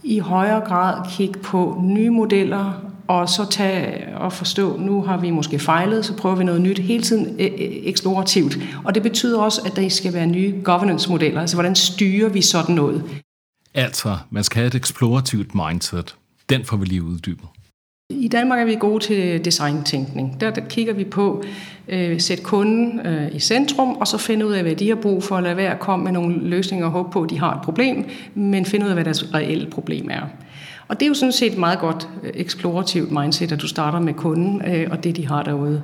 i 0.02 0.18
højere 0.18 0.60
grad 0.60 1.10
kigge 1.10 1.38
på 1.40 1.80
nye 1.84 2.10
modeller, 2.10 2.72
og 3.08 3.28
så 3.28 3.50
tage 3.50 4.16
og 4.16 4.32
forstå, 4.32 4.76
nu 4.76 5.02
har 5.02 5.16
vi 5.16 5.30
måske 5.30 5.58
fejlet, 5.58 6.04
så 6.04 6.16
prøver 6.16 6.36
vi 6.36 6.44
noget 6.44 6.60
nyt 6.60 6.78
hele 6.78 7.02
tiden 7.02 7.36
e, 7.38 7.44
e, 7.44 7.86
eksplorativt. 7.86 8.58
Og 8.84 8.94
det 8.94 9.02
betyder 9.02 9.40
også, 9.40 9.60
at 9.66 9.76
der 9.76 9.88
skal 9.88 10.12
være 10.12 10.26
nye 10.26 10.54
governance-modeller, 10.64 11.40
altså 11.40 11.56
hvordan 11.56 11.74
styrer 11.74 12.28
vi 12.28 12.42
sådan 12.42 12.74
noget. 12.74 13.04
Altså, 13.74 14.18
man 14.30 14.44
skal 14.44 14.56
have 14.56 14.66
et 14.66 14.74
eksplorativt 14.74 15.54
mindset. 15.54 16.14
Den 16.48 16.64
får 16.64 16.76
vi 16.76 16.86
lige 16.86 17.02
uddybet. 17.02 17.48
I 18.10 18.28
Danmark 18.28 18.60
er 18.60 18.64
vi 18.64 18.74
gode 18.74 19.04
til 19.04 19.44
designtænkning. 19.44 20.40
Der, 20.40 20.50
der 20.50 20.60
kigger 20.60 20.92
vi 20.92 21.04
på 21.04 21.42
øh, 21.88 22.20
sætte 22.20 22.44
kunden 22.44 23.06
øh, 23.06 23.34
i 23.34 23.38
centrum, 23.38 23.88
og 23.88 24.06
så 24.06 24.18
finde 24.18 24.46
ud 24.46 24.52
af, 24.52 24.62
hvad 24.62 24.76
de 24.76 24.88
har 24.88 24.94
brug 24.94 25.22
for, 25.22 25.36
og 25.36 25.42
lade 25.42 25.56
være 25.56 25.72
at 25.72 25.78
komme 25.78 26.04
med 26.04 26.12
nogle 26.12 26.38
løsninger 26.38 26.86
og 26.86 26.92
håbe 26.92 27.10
på, 27.10 27.22
at 27.22 27.30
de 27.30 27.38
har 27.38 27.54
et 27.54 27.62
problem, 27.62 28.04
men 28.34 28.64
finde 28.64 28.84
ud 28.86 28.90
af, 28.90 28.96
hvad 28.96 29.04
deres 29.04 29.34
reelle 29.34 29.70
problem 29.70 30.10
er. 30.10 30.20
Og 30.88 31.00
det 31.00 31.06
er 31.06 31.08
jo 31.08 31.14
sådan 31.14 31.32
set 31.32 31.52
et 31.52 31.58
meget 31.58 31.78
godt 31.78 32.08
øh, 32.22 32.30
eksplorativt 32.34 33.10
mindset, 33.10 33.52
at 33.52 33.60
du 33.60 33.68
starter 33.68 34.00
med 34.00 34.14
kunden 34.14 34.62
øh, 34.66 34.88
og 34.90 35.04
det, 35.04 35.16
de 35.16 35.26
har 35.26 35.42
derude 35.42 35.82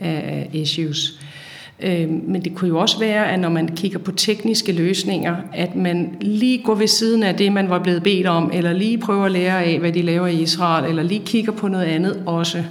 øh, 0.00 0.06
af 0.06 0.50
issues. 0.52 1.20
Øh, 1.22 1.39
Øhm, 1.82 2.22
men 2.26 2.44
det 2.44 2.54
kunne 2.54 2.68
jo 2.68 2.78
også 2.78 2.98
være, 2.98 3.32
at 3.32 3.40
når 3.40 3.48
man 3.48 3.68
kigger 3.68 3.98
på 3.98 4.12
tekniske 4.12 4.72
løsninger, 4.72 5.36
at 5.52 5.76
man 5.76 6.16
lige 6.20 6.62
går 6.62 6.74
ved 6.74 6.86
siden 6.86 7.22
af 7.22 7.34
det, 7.34 7.52
man 7.52 7.70
var 7.70 7.78
blevet 7.78 8.02
bedt 8.02 8.26
om, 8.26 8.50
eller 8.54 8.72
lige 8.72 8.98
prøver 8.98 9.24
at 9.24 9.32
lære 9.32 9.64
af, 9.64 9.78
hvad 9.78 9.92
de 9.92 10.02
laver 10.02 10.26
i 10.26 10.42
Israel, 10.42 10.88
eller 10.88 11.02
lige 11.02 11.22
kigger 11.26 11.52
på 11.52 11.68
noget 11.68 11.84
andet 11.84 12.22
også, 12.26 12.64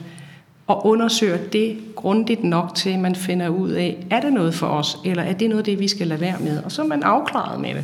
og 0.67 0.85
undersøger 0.85 1.37
det 1.37 1.77
grundigt 1.95 2.43
nok 2.43 2.75
til, 2.75 2.89
at 2.89 2.99
man 2.99 3.15
finder 3.15 3.49
ud 3.49 3.69
af, 3.69 3.97
er 4.09 4.21
det 4.21 4.33
noget 4.33 4.53
for 4.53 4.67
os, 4.67 4.97
eller 5.05 5.23
er 5.23 5.33
det 5.33 5.49
noget, 5.49 5.65
det 5.65 5.79
vi 5.79 5.87
skal 5.87 6.07
lade 6.07 6.21
være 6.21 6.35
med? 6.39 6.63
Og 6.63 6.71
så 6.71 6.81
er 6.81 6.87
man 6.87 7.03
afklaret 7.03 7.61
med 7.61 7.73
det. 7.73 7.83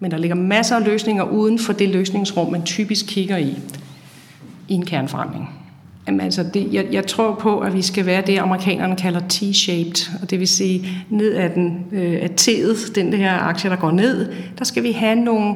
Men 0.00 0.10
der 0.10 0.18
ligger 0.18 0.34
masser 0.34 0.76
af 0.76 0.84
løsninger 0.84 1.24
uden 1.24 1.58
for 1.58 1.72
det 1.72 1.88
løsningsrum, 1.88 2.52
man 2.52 2.62
typisk 2.62 3.06
kigger 3.06 3.36
i, 3.36 3.56
i 4.68 4.74
en 4.74 4.86
kerneforandring. 4.86 5.57
Jamen, 6.08 6.20
altså 6.20 6.42
det, 6.54 6.68
jeg, 6.72 6.86
jeg 6.92 7.06
tror 7.06 7.34
på, 7.34 7.58
at 7.58 7.74
vi 7.74 7.82
skal 7.82 8.06
være 8.06 8.22
det, 8.26 8.38
amerikanerne 8.38 8.96
kalder 8.96 9.20
T-shaped, 9.32 10.22
og 10.22 10.30
det 10.30 10.40
vil 10.40 10.48
sige 10.48 10.88
ned 11.10 11.32
af, 11.34 11.50
den, 11.50 11.86
øh, 11.92 12.18
af 12.22 12.30
T'et, 12.40 12.94
den 12.94 13.12
der 13.12 13.32
aktie, 13.32 13.70
der 13.70 13.76
går 13.76 13.90
ned, 13.90 14.32
der 14.58 14.64
skal 14.64 14.82
vi 14.82 14.92
have 14.92 15.14
nogle, 15.14 15.54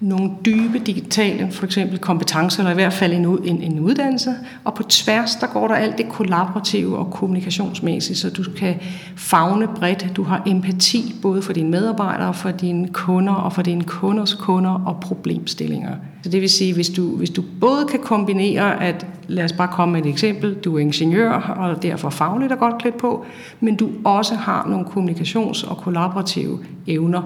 nogle 0.00 0.30
dybe 0.44 0.78
digitale, 0.78 1.50
for 1.50 1.64
eksempel 1.64 1.98
kompetencer, 1.98 2.58
eller 2.60 2.70
i 2.70 2.74
hvert 2.74 2.92
fald 2.92 3.12
en, 3.12 3.26
en, 3.44 3.62
en 3.62 3.80
uddannelse, 3.80 4.34
og 4.64 4.74
på 4.74 4.82
tværs, 4.82 5.36
der 5.36 5.46
går 5.46 5.68
der 5.68 5.74
alt 5.74 5.98
det 5.98 6.08
kollaborative 6.08 6.98
og 6.98 7.10
kommunikationsmæssige, 7.10 8.16
så 8.16 8.30
du 8.30 8.42
kan 8.58 8.74
fagne 9.16 9.68
bredt, 9.76 10.12
du 10.16 10.22
har 10.22 10.42
empati 10.46 11.14
både 11.22 11.42
for 11.42 11.52
dine 11.52 11.70
medarbejdere, 11.70 12.34
for 12.34 12.50
dine 12.50 12.88
kunder 12.88 13.34
og 13.34 13.52
for 13.52 13.62
dine 13.62 13.84
kunders 13.84 14.34
kunder 14.34 14.70
og 14.86 14.96
problemstillinger. 15.00 15.94
Så 16.22 16.30
det 16.30 16.40
vil 16.40 16.50
sige, 16.50 16.74
hvis 16.74 16.88
du, 16.88 17.16
hvis 17.16 17.30
du 17.30 17.44
både 17.60 17.86
kan 17.90 18.00
kombinere, 18.00 18.82
at 18.82 19.06
lad 19.28 19.44
os 19.44 19.52
bare 19.52 19.68
komme 19.68 19.92
med 19.92 20.02
et 20.02 20.10
eksempel, 20.10 20.54
du 20.54 20.76
er 20.76 20.78
ingeniør 20.78 21.32
og 21.32 21.82
derfor 21.82 22.10
fagligt 22.10 22.52
er 22.52 22.56
godt 22.56 22.78
klædt 22.78 22.98
på, 22.98 23.24
men 23.60 23.76
du 23.76 23.90
også 24.04 24.34
har 24.34 24.66
nogle 24.68 24.86
kommunikations- 24.86 25.70
og 25.70 25.76
kollaborative 25.76 26.58
evner, 26.86 27.22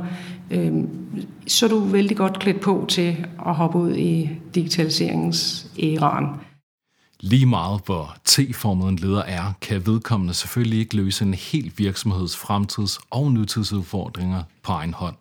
øh, 0.53 0.73
så 1.47 1.67
er 1.67 1.71
du 1.71 1.79
vældig 1.79 2.17
godt 2.17 2.39
klædt 2.39 2.61
på 2.61 2.87
til 2.89 3.27
at 3.47 3.55
hoppe 3.55 3.79
ud 3.79 3.97
i 3.97 4.31
digitaliseringens 4.55 5.67
æraen. 5.79 6.27
Lige 7.21 7.47
meget 7.47 7.81
hvor 7.85 8.17
T-formet 8.25 8.89
en 8.89 8.97
leder 8.97 9.23
er, 9.23 9.53
kan 9.61 9.87
vedkommende 9.87 10.35
selvfølgelig 10.35 10.79
ikke 10.79 10.97
løse 10.97 11.25
en 11.25 11.35
helt 11.35 11.79
virksomheds 11.79 12.37
fremtids- 12.37 12.99
og 13.11 13.33
nutidsudfordringer 13.33 14.43
på 14.63 14.73
egen 14.73 14.95
hånd. 14.95 15.17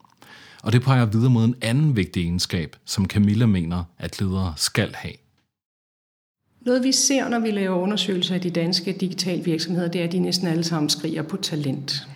Og 0.63 0.73
det 0.73 0.81
peger 0.81 1.05
videre 1.05 1.29
mod 1.29 1.45
en 1.45 1.55
anden 1.61 1.95
vigtig 1.95 2.23
egenskab, 2.23 2.75
som 2.85 3.05
Camilla 3.05 3.45
mener, 3.45 3.83
at 3.97 4.21
ledere 4.21 4.53
skal 4.57 4.95
have. 4.95 5.13
Noget 6.61 6.83
vi 6.83 6.91
ser, 6.91 7.29
når 7.29 7.39
vi 7.39 7.51
laver 7.51 7.77
undersøgelser 7.77 8.35
af 8.35 8.41
de 8.41 8.49
danske 8.49 8.91
digitale 8.91 9.43
virksomheder, 9.43 9.87
det 9.87 10.01
er, 10.01 10.05
at 10.05 10.11
de 10.11 10.19
næsten 10.19 10.47
alle 10.47 10.63
sammen 10.63 10.89
skriger 10.89 11.21
på 11.21 11.37
talent. 11.37 12.07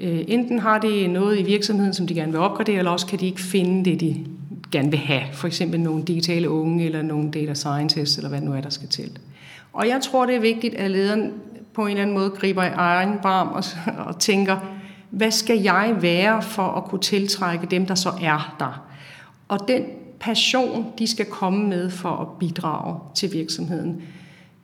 Øh, 0.00 0.24
enten 0.28 0.58
har 0.58 0.78
de 0.78 1.06
noget 1.06 1.38
i 1.38 1.42
virksomheden, 1.42 1.94
som 1.94 2.06
de 2.06 2.14
gerne 2.14 2.32
vil 2.32 2.40
opgradere, 2.40 2.78
eller 2.78 2.90
også 2.90 3.06
kan 3.06 3.18
de 3.20 3.26
ikke 3.26 3.40
finde 3.40 3.90
det, 3.90 4.00
de 4.00 4.26
gerne 4.70 4.90
vil 4.90 4.98
have. 4.98 5.22
For 5.32 5.46
eksempel 5.46 5.80
nogle 5.80 6.02
digitale 6.02 6.50
unge, 6.50 6.84
eller 6.84 7.02
nogle 7.02 7.30
data 7.30 7.54
scientists, 7.54 8.16
eller 8.16 8.28
hvad 8.28 8.40
det 8.40 8.48
nu 8.48 8.54
er, 8.54 8.60
der 8.60 8.70
skal 8.70 8.88
til. 8.88 9.18
Og 9.72 9.88
jeg 9.88 10.00
tror, 10.02 10.26
det 10.26 10.34
er 10.34 10.40
vigtigt, 10.40 10.74
at 10.74 10.90
lederen 10.90 11.32
på 11.74 11.82
en 11.82 11.90
eller 11.90 12.02
anden 12.02 12.16
måde 12.16 12.30
griber 12.30 12.64
i 12.64 12.68
egen 12.74 13.18
barm 13.22 13.48
og, 13.48 13.64
og 14.08 14.18
tænker, 14.18 14.56
hvad 15.10 15.30
skal 15.30 15.62
jeg 15.62 15.96
være 16.00 16.42
for 16.42 16.62
at 16.62 16.84
kunne 16.84 17.00
tiltrække 17.00 17.66
dem, 17.66 17.86
der 17.86 17.94
så 17.94 18.10
er 18.22 18.56
der? 18.58 18.86
Og 19.48 19.68
den 19.68 19.82
passion, 20.20 20.86
de 20.98 21.06
skal 21.06 21.26
komme 21.26 21.68
med 21.68 21.90
for 21.90 22.08
at 22.08 22.28
bidrage 22.40 22.96
til 23.14 23.32
virksomheden, 23.32 24.02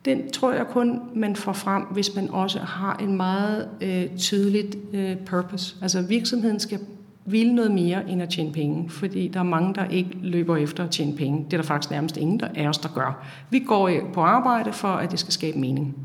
den 0.05 0.31
tror 0.31 0.51
jeg 0.53 0.67
kun, 0.67 1.01
man 1.15 1.35
får 1.35 1.53
frem, 1.53 1.83
hvis 1.83 2.15
man 2.15 2.29
også 2.29 2.59
har 2.59 2.97
en 2.97 3.17
meget 3.17 3.69
øh, 3.81 4.05
tydeligt 4.17 4.75
øh, 4.93 5.17
purpose. 5.17 5.75
Altså 5.81 6.01
virksomheden 6.01 6.59
skal 6.59 6.79
ville 7.25 7.55
noget 7.55 7.71
mere 7.71 8.09
end 8.09 8.21
at 8.21 8.29
tjene 8.29 8.51
penge, 8.51 8.89
fordi 8.89 9.27
der 9.27 9.39
er 9.39 9.43
mange, 9.43 9.73
der 9.75 9.85
ikke 9.85 10.09
løber 10.21 10.57
efter 10.57 10.83
at 10.83 10.89
tjene 10.89 11.15
penge. 11.15 11.45
Det 11.45 11.53
er 11.53 11.57
der 11.57 11.67
faktisk 11.67 11.91
nærmest 11.91 12.17
ingen 12.17 12.39
der 12.39 12.47
er 12.55 12.69
os, 12.69 12.77
der 12.77 12.89
gør. 12.95 13.25
Vi 13.49 13.59
går 13.59 13.91
på 14.13 14.21
arbejde 14.21 14.73
for, 14.73 14.87
at 14.87 15.11
det 15.11 15.19
skal 15.19 15.33
skabe 15.33 15.59
mening. 15.59 15.95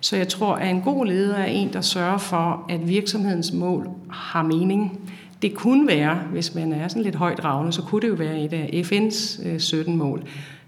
Så 0.00 0.16
jeg 0.16 0.28
tror, 0.28 0.54
at 0.54 0.70
en 0.70 0.80
god 0.80 1.06
leder 1.06 1.36
er 1.36 1.44
en, 1.44 1.72
der 1.72 1.80
sørger 1.80 2.18
for, 2.18 2.66
at 2.68 2.88
virksomhedens 2.88 3.52
mål 3.52 3.88
har 4.10 4.42
mening. 4.42 5.10
Det 5.42 5.54
kunne 5.54 5.88
være, 5.88 6.14
hvis 6.14 6.54
man 6.54 6.72
er 6.72 6.88
sådan 6.88 7.02
lidt 7.02 7.14
højt 7.14 7.44
ravne, 7.44 7.72
så 7.72 7.82
kunne 7.82 8.02
det 8.02 8.08
jo 8.08 8.14
være 8.14 8.40
et 8.40 8.52
af 8.52 8.82
FN's 8.84 9.58
17 9.58 9.92
øh, 9.92 9.98
mål. 9.98 10.22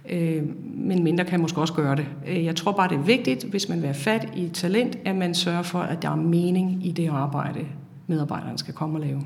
Øh, 0.09 0.43
men 0.75 1.05
mindre 1.05 1.25
kan 1.25 1.41
måske 1.41 1.61
også 1.61 1.75
gøre 1.75 1.97
det. 1.97 2.07
Øh, 2.29 2.45
jeg 2.45 2.57
tror 2.57 2.73
bare, 2.73 2.89
det 2.89 2.95
er 2.95 3.03
vigtigt, 3.03 3.45
hvis 3.45 3.69
man 3.69 3.79
vil 3.79 3.87
have 3.87 3.95
fat 3.95 4.29
i 4.37 4.49
talent, 4.49 4.99
at 5.05 5.17
man 5.17 5.35
sørger 5.35 5.63
for, 5.63 5.79
at 5.79 6.03
der 6.03 6.11
er 6.11 6.17
mening 6.17 6.87
i 6.87 6.93
det 6.93 7.09
arbejde, 7.09 7.61
medarbejderen 8.07 8.59
skal 8.59 8.75
komme 8.75 8.99
og 8.99 9.01
lave. 9.01 9.23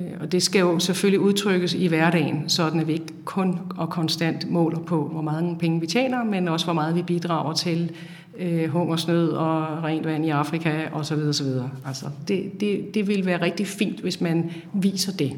Øh, 0.00 0.06
og 0.20 0.32
det 0.32 0.42
skal 0.42 0.60
jo 0.60 0.78
selvfølgelig 0.78 1.20
udtrykkes 1.20 1.74
i 1.74 1.86
hverdagen, 1.86 2.48
sådan 2.48 2.80
at 2.80 2.86
vi 2.86 2.92
ikke 2.92 3.14
kun 3.24 3.58
og 3.76 3.90
konstant 3.90 4.50
måler 4.50 4.78
på, 4.78 5.08
hvor 5.08 5.22
mange 5.22 5.58
penge 5.58 5.80
vi 5.80 5.86
tjener, 5.86 6.24
men 6.24 6.48
også 6.48 6.66
hvor 6.66 6.74
meget 6.74 6.94
vi 6.94 7.02
bidrager 7.02 7.52
til 7.52 7.92
øh, 8.38 8.68
hungersnød 8.68 9.28
og 9.28 9.84
rent 9.84 10.06
vand 10.06 10.26
i 10.26 10.30
Afrika 10.30 10.88
osv. 10.92 11.18
osv. 11.18 11.46
Altså, 11.86 12.06
det, 12.28 12.60
det, 12.60 12.94
det 12.94 13.08
vil 13.08 13.26
være 13.26 13.42
rigtig 13.42 13.66
fint, 13.66 14.00
hvis 14.00 14.20
man 14.20 14.50
viser 14.72 15.12
det. 15.12 15.32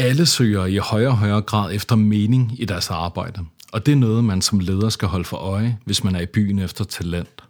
Alle 0.00 0.26
søger 0.26 0.66
i 0.66 0.76
højere 0.76 1.10
og 1.10 1.16
højere 1.16 1.40
grad 1.40 1.74
efter 1.74 1.96
mening 1.96 2.60
i 2.60 2.64
deres 2.64 2.90
arbejde, 2.90 3.40
og 3.72 3.86
det 3.86 3.92
er 3.92 3.96
noget, 3.96 4.24
man 4.24 4.42
som 4.42 4.60
leder 4.60 4.88
skal 4.88 5.08
holde 5.08 5.24
for 5.24 5.36
øje, 5.36 5.78
hvis 5.84 6.04
man 6.04 6.14
er 6.14 6.20
i 6.20 6.26
byen 6.26 6.58
efter 6.58 6.84
talent. 6.84 7.42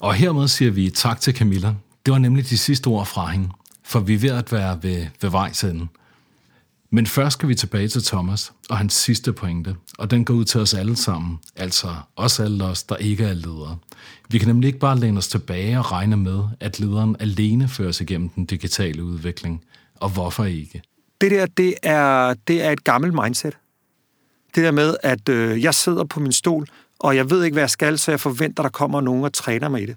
Og 0.00 0.14
hermed 0.14 0.48
siger 0.48 0.70
vi 0.70 0.90
tak 0.90 1.20
til 1.20 1.34
Camilla. 1.34 1.74
Det 2.06 2.12
var 2.12 2.18
nemlig 2.18 2.50
de 2.50 2.58
sidste 2.58 2.88
ord 2.88 3.06
fra 3.06 3.26
hende, 3.26 3.48
for 3.84 4.00
vi 4.00 4.14
er 4.14 4.18
ved 4.18 4.30
at 4.30 4.52
være 4.52 4.78
ved, 4.82 5.06
ved 5.22 5.30
vejs 5.30 5.64
ende. 5.64 5.86
Men 6.90 7.06
først 7.06 7.32
skal 7.32 7.48
vi 7.48 7.54
tilbage 7.54 7.88
til 7.88 8.02
Thomas 8.02 8.52
og 8.70 8.78
hans 8.78 8.94
sidste 8.94 9.32
pointe, 9.32 9.76
og 9.98 10.10
den 10.10 10.24
går 10.24 10.34
ud 10.34 10.44
til 10.44 10.60
os 10.60 10.74
alle 10.74 10.96
sammen, 10.96 11.38
altså 11.56 11.94
os 12.16 12.40
alle 12.40 12.64
os, 12.64 12.82
der 12.82 12.96
ikke 12.96 13.24
er 13.24 13.34
ledere. 13.34 13.76
Vi 14.28 14.38
kan 14.38 14.48
nemlig 14.48 14.68
ikke 14.68 14.78
bare 14.78 14.98
læne 14.98 15.18
os 15.18 15.28
tilbage 15.28 15.78
og 15.78 15.92
regne 15.92 16.16
med, 16.16 16.40
at 16.60 16.80
lederen 16.80 17.16
alene 17.20 17.68
fører 17.68 17.92
sig 17.92 18.10
igennem 18.10 18.28
den 18.28 18.44
digitale 18.44 19.04
udvikling. 19.04 19.64
Og 20.00 20.08
hvorfor 20.10 20.44
ikke? 20.44 20.82
Det 21.20 21.30
der, 21.30 21.46
det 21.46 21.74
er, 21.82 22.34
det 22.48 22.62
er 22.62 22.70
et 22.70 22.84
gammelt 22.84 23.14
mindset. 23.14 23.58
Det 24.54 24.64
der 24.64 24.70
med, 24.70 24.96
at 25.02 25.28
øh, 25.28 25.62
jeg 25.62 25.74
sidder 25.74 26.04
på 26.04 26.20
min 26.20 26.32
stol, 26.32 26.66
og 26.98 27.16
jeg 27.16 27.30
ved 27.30 27.44
ikke, 27.44 27.54
hvad 27.54 27.62
jeg 27.62 27.70
skal, 27.70 27.98
så 27.98 28.10
jeg 28.10 28.20
forventer, 28.20 28.62
der 28.62 28.70
kommer 28.70 29.00
nogen 29.00 29.24
og 29.24 29.32
træner 29.32 29.68
mig 29.68 29.82
i 29.82 29.86
det. 29.86 29.96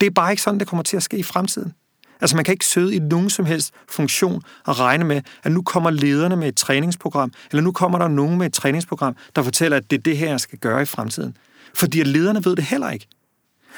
Det 0.00 0.06
er 0.06 0.10
bare 0.10 0.30
ikke 0.30 0.42
sådan, 0.42 0.60
det 0.60 0.68
kommer 0.68 0.82
til 0.82 0.96
at 0.96 1.02
ske 1.02 1.16
i 1.16 1.22
fremtiden. 1.22 1.72
Altså 2.20 2.36
man 2.36 2.44
kan 2.44 2.52
ikke 2.52 2.66
sidde 2.66 2.94
i 2.94 2.98
nogen 2.98 3.30
som 3.30 3.44
helst 3.44 3.74
funktion 3.88 4.42
og 4.64 4.78
regne 4.78 5.04
med, 5.04 5.22
at 5.42 5.52
nu 5.52 5.62
kommer 5.62 5.90
lederne 5.90 6.36
med 6.36 6.48
et 6.48 6.56
træningsprogram, 6.56 7.32
eller 7.50 7.62
nu 7.62 7.72
kommer 7.72 7.98
der 7.98 8.08
nogen 8.08 8.38
med 8.38 8.46
et 8.46 8.52
træningsprogram, 8.52 9.16
der 9.36 9.42
fortæller, 9.42 9.76
at 9.76 9.90
det 9.90 9.98
er 9.98 10.02
det 10.02 10.16
her, 10.16 10.28
jeg 10.28 10.40
skal 10.40 10.58
gøre 10.58 10.82
i 10.82 10.84
fremtiden. 10.84 11.36
Fordi 11.74 12.00
at 12.00 12.06
lederne 12.06 12.44
ved 12.44 12.56
det 12.56 12.64
heller 12.64 12.90
ikke. 12.90 13.06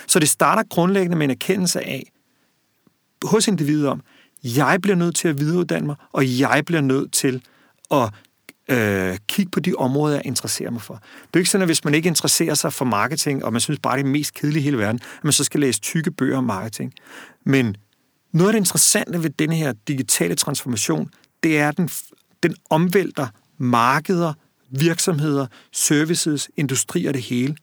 Så 0.07 0.19
det 0.19 0.29
starter 0.29 0.63
grundlæggende 0.71 1.17
med 1.17 1.25
en 1.25 1.31
erkendelse 1.31 1.81
af, 1.81 2.11
hos 3.23 3.49
individet 3.49 3.89
om, 3.89 4.03
jeg 4.45 4.79
bliver 4.83 4.97
nødt 4.97 5.17
til 5.17 5.29
at 5.29 5.41
videreuddanne 5.41 5.87
mig, 5.87 5.97
og 6.13 6.39
jeg 6.39 6.63
bliver 6.67 6.81
nødt 6.81 7.13
til 7.13 7.43
at 7.91 8.11
øh, 8.69 9.19
kigge 9.29 9.51
på 9.51 9.61
de 9.61 9.75
områder, 9.75 10.15
jeg 10.15 10.27
interesserer 10.27 10.71
mig 10.71 10.83
for. 10.83 10.95
Det 10.95 11.35
er 11.35 11.39
ikke 11.39 11.51
sådan, 11.51 11.63
at 11.63 11.69
hvis 11.69 11.85
man 11.85 11.95
ikke 11.95 12.07
interesserer 12.07 12.55
sig 12.55 12.73
for 12.73 12.85
marketing, 12.85 13.45
og 13.45 13.53
man 13.53 13.61
synes 13.61 13.81
bare, 13.81 13.99
det 13.99 14.05
er 14.05 14.09
mest 14.09 14.35
kedelige 14.35 14.61
i 14.61 14.65
hele 14.65 14.79
verden, 14.79 15.01
at 15.19 15.25
man 15.25 15.33
så 15.33 15.45
skal 15.45 15.61
læse 15.61 15.81
tykke 15.81 16.11
bøger 16.11 16.39
om 16.39 16.45
marketing. 16.45 16.93
Men 17.45 17.77
noget 18.33 18.49
af 18.49 18.53
det 18.53 18.59
interessante 18.59 19.23
ved 19.23 19.31
denne 19.31 19.57
her 19.57 19.73
digitale 19.89 20.35
transformation, 20.35 21.11
det 21.43 21.59
er, 21.59 21.69
at 21.69 21.77
den, 21.77 21.91
den 22.43 22.57
omvælter 22.71 23.27
markeder, 23.59 24.33
virksomheder, 24.71 25.47
services, 25.73 26.51
industri 26.57 27.07
og 27.07 27.15
det 27.15 27.23
hele. 27.23 27.57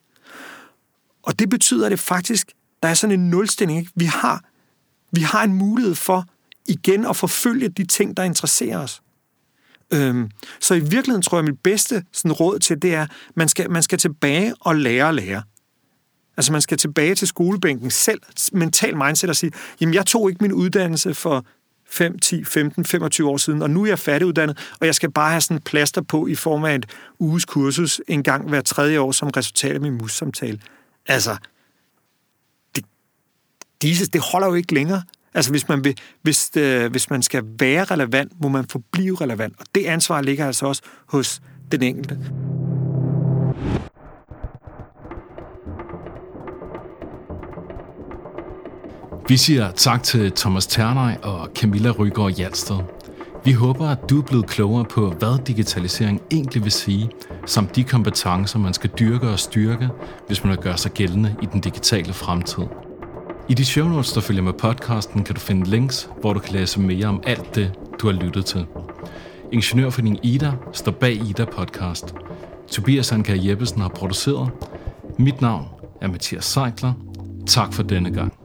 Og 1.24 1.40
det 1.40 1.50
betyder, 1.50 1.86
at 1.86 1.92
det 1.92 2.00
faktisk, 2.00 2.52
der 2.84 2.90
er 2.90 2.94
sådan 2.94 3.20
en 3.20 3.30
nulstilling. 3.30 3.80
Ikke? 3.80 3.92
Vi, 3.96 4.06
har, 4.06 4.44
vi 5.12 5.22
har 5.22 5.44
en 5.44 5.54
mulighed 5.54 5.96
for 5.96 6.26
igen 6.68 7.06
at 7.06 7.16
forfølge 7.16 7.70
de 7.70 7.86
ting, 7.86 8.18
der 8.18 8.24
interesserer 8.24 8.78
os. 8.78 9.02
Øhm, 9.94 10.30
så 10.60 10.74
i 10.74 10.80
virkeligheden 10.80 11.22
tror 11.22 11.38
jeg, 11.38 11.44
at 11.44 11.52
mit 11.52 11.60
bedste 11.60 12.04
sådan, 12.12 12.32
råd 12.32 12.60
til 12.60 12.82
det 12.82 12.94
er, 12.94 13.02
at 13.02 13.10
man 13.36 13.48
skal, 13.48 13.72
man 13.72 13.84
skal 13.84 13.98
tilbage 13.98 14.54
og 14.60 14.76
lære 14.76 15.10
at 15.10 15.16
lære. 15.16 15.44
Altså 16.38 16.52
man 16.52 16.62
skal 16.62 16.78
tilbage 16.78 17.16
til 17.16 17.28
skolebænken 17.28 17.92
selv, 17.92 18.22
mental 18.52 18.98
mindset 18.98 19.30
og 19.30 19.36
sige, 19.36 19.52
jamen 19.82 19.94
jeg 19.94 20.06
tog 20.06 20.30
ikke 20.30 20.44
min 20.44 20.54
uddannelse 20.54 21.14
for 21.14 21.46
5, 21.92 22.20
10, 22.20 22.44
15, 22.44 22.86
25 22.86 23.30
år 23.30 23.38
siden, 23.38 23.62
og 23.62 23.70
nu 23.70 23.84
er 23.84 23.88
jeg 23.88 24.00
færdiguddannet, 24.00 24.58
og 24.80 24.86
jeg 24.86 24.96
skal 24.96 25.12
bare 25.12 25.30
have 25.30 25.42
sådan 25.42 25.58
en 25.58 25.62
plaster 25.62 26.02
på 26.02 26.28
i 26.28 26.36
form 26.36 26.64
af 26.64 26.76
et 26.76 26.86
uges 27.20 27.46
kursus 27.46 28.02
en 28.08 28.24
gang 28.24 28.50
hver 28.50 28.62
tredje 28.62 29.00
år 29.00 29.12
som 29.12 29.30
resultat 29.38 29.74
af 29.74 29.82
min 29.82 29.98
mus-samtale. 29.98 30.60
Altså, 31.08 31.38
det, 32.76 32.86
det, 33.82 34.14
det 34.14 34.22
holder 34.22 34.48
jo 34.48 34.54
ikke 34.54 34.74
længere. 34.74 35.04
Altså 35.34 35.52
hvis 35.52 35.68
man, 35.68 35.84
vil, 35.84 35.98
hvis, 36.22 36.52
øh, 36.58 36.92
hvis 36.92 37.10
man 37.10 37.22
skal 37.22 37.44
være 37.60 37.84
relevant, 37.84 38.32
må 38.42 38.50
man 38.50 38.66
forblive 38.70 39.16
relevant, 39.16 39.54
og 39.60 39.66
det 39.76 39.86
ansvar 39.86 40.22
ligger 40.22 40.46
altså 40.46 40.66
også 40.66 40.82
hos 41.08 41.42
den 41.72 41.84
enkelte. 41.84 42.18
Vi 49.28 49.38
siger 49.38 49.72
tak 49.72 50.04
til 50.04 50.32
Thomas 50.32 50.68
Ternej 50.68 51.16
og 51.24 51.50
Camilla 51.56 51.92
Rygaard 51.92 52.32
Hjalsted. 52.32 52.78
Vi 53.46 53.52
håber, 53.52 53.88
at 53.88 54.10
du 54.10 54.22
er 54.22 54.26
blevet 54.26 54.48
klogere 54.48 54.86
på, 54.86 55.10
hvad 55.10 55.46
digitalisering 55.46 56.22
egentlig 56.32 56.64
vil 56.64 56.72
sige, 56.72 57.10
samt 57.46 57.76
de 57.76 57.84
kompetencer, 57.84 58.60
man 58.60 58.74
skal 58.74 58.90
dyrke 59.00 59.30
og 59.30 59.40
styrke, 59.40 59.90
hvis 60.28 60.44
man 60.44 60.52
vil 60.52 60.60
gøre 60.60 60.78
sig 60.78 60.92
gældende 60.92 61.36
i 61.42 61.46
den 61.46 61.62
digitale 61.62 62.14
fremtid. 62.14 62.64
I 63.52 63.54
de 63.54 63.66
show 63.66 63.88
notes, 63.88 64.14
der 64.14 64.22
følger 64.22 64.44
med 64.44 64.54
podcasten, 64.54 65.24
kan 65.24 65.36
du 65.36 65.42
finde 65.42 65.70
links, 65.70 66.10
hvor 66.22 66.34
du 66.34 66.40
kan 66.40 66.54
læse 66.54 66.80
mere 66.80 67.08
om 67.08 67.24
alt 67.28 67.56
det, 67.56 67.74
du 68.02 68.08
har 68.08 68.14
lyttet 68.14 68.46
til. 68.46 68.66
Ingeniørforeningen 69.52 70.20
Ida 70.24 70.52
står 70.74 70.92
bag 70.92 71.14
Ida 71.14 71.46
Podcast. 71.46 72.16
Tobias 72.68 73.12
Anker 73.12 73.36
Jeppesen 73.36 73.82
har 73.82 73.90
produceret. 73.90 74.50
Mit 75.20 75.42
navn 75.42 75.66
er 76.02 76.08
Mathias 76.08 76.46
Seikler. 76.46 76.94
Tak 77.48 77.74
for 77.74 77.84
denne 77.84 78.12
gang. 78.12 78.41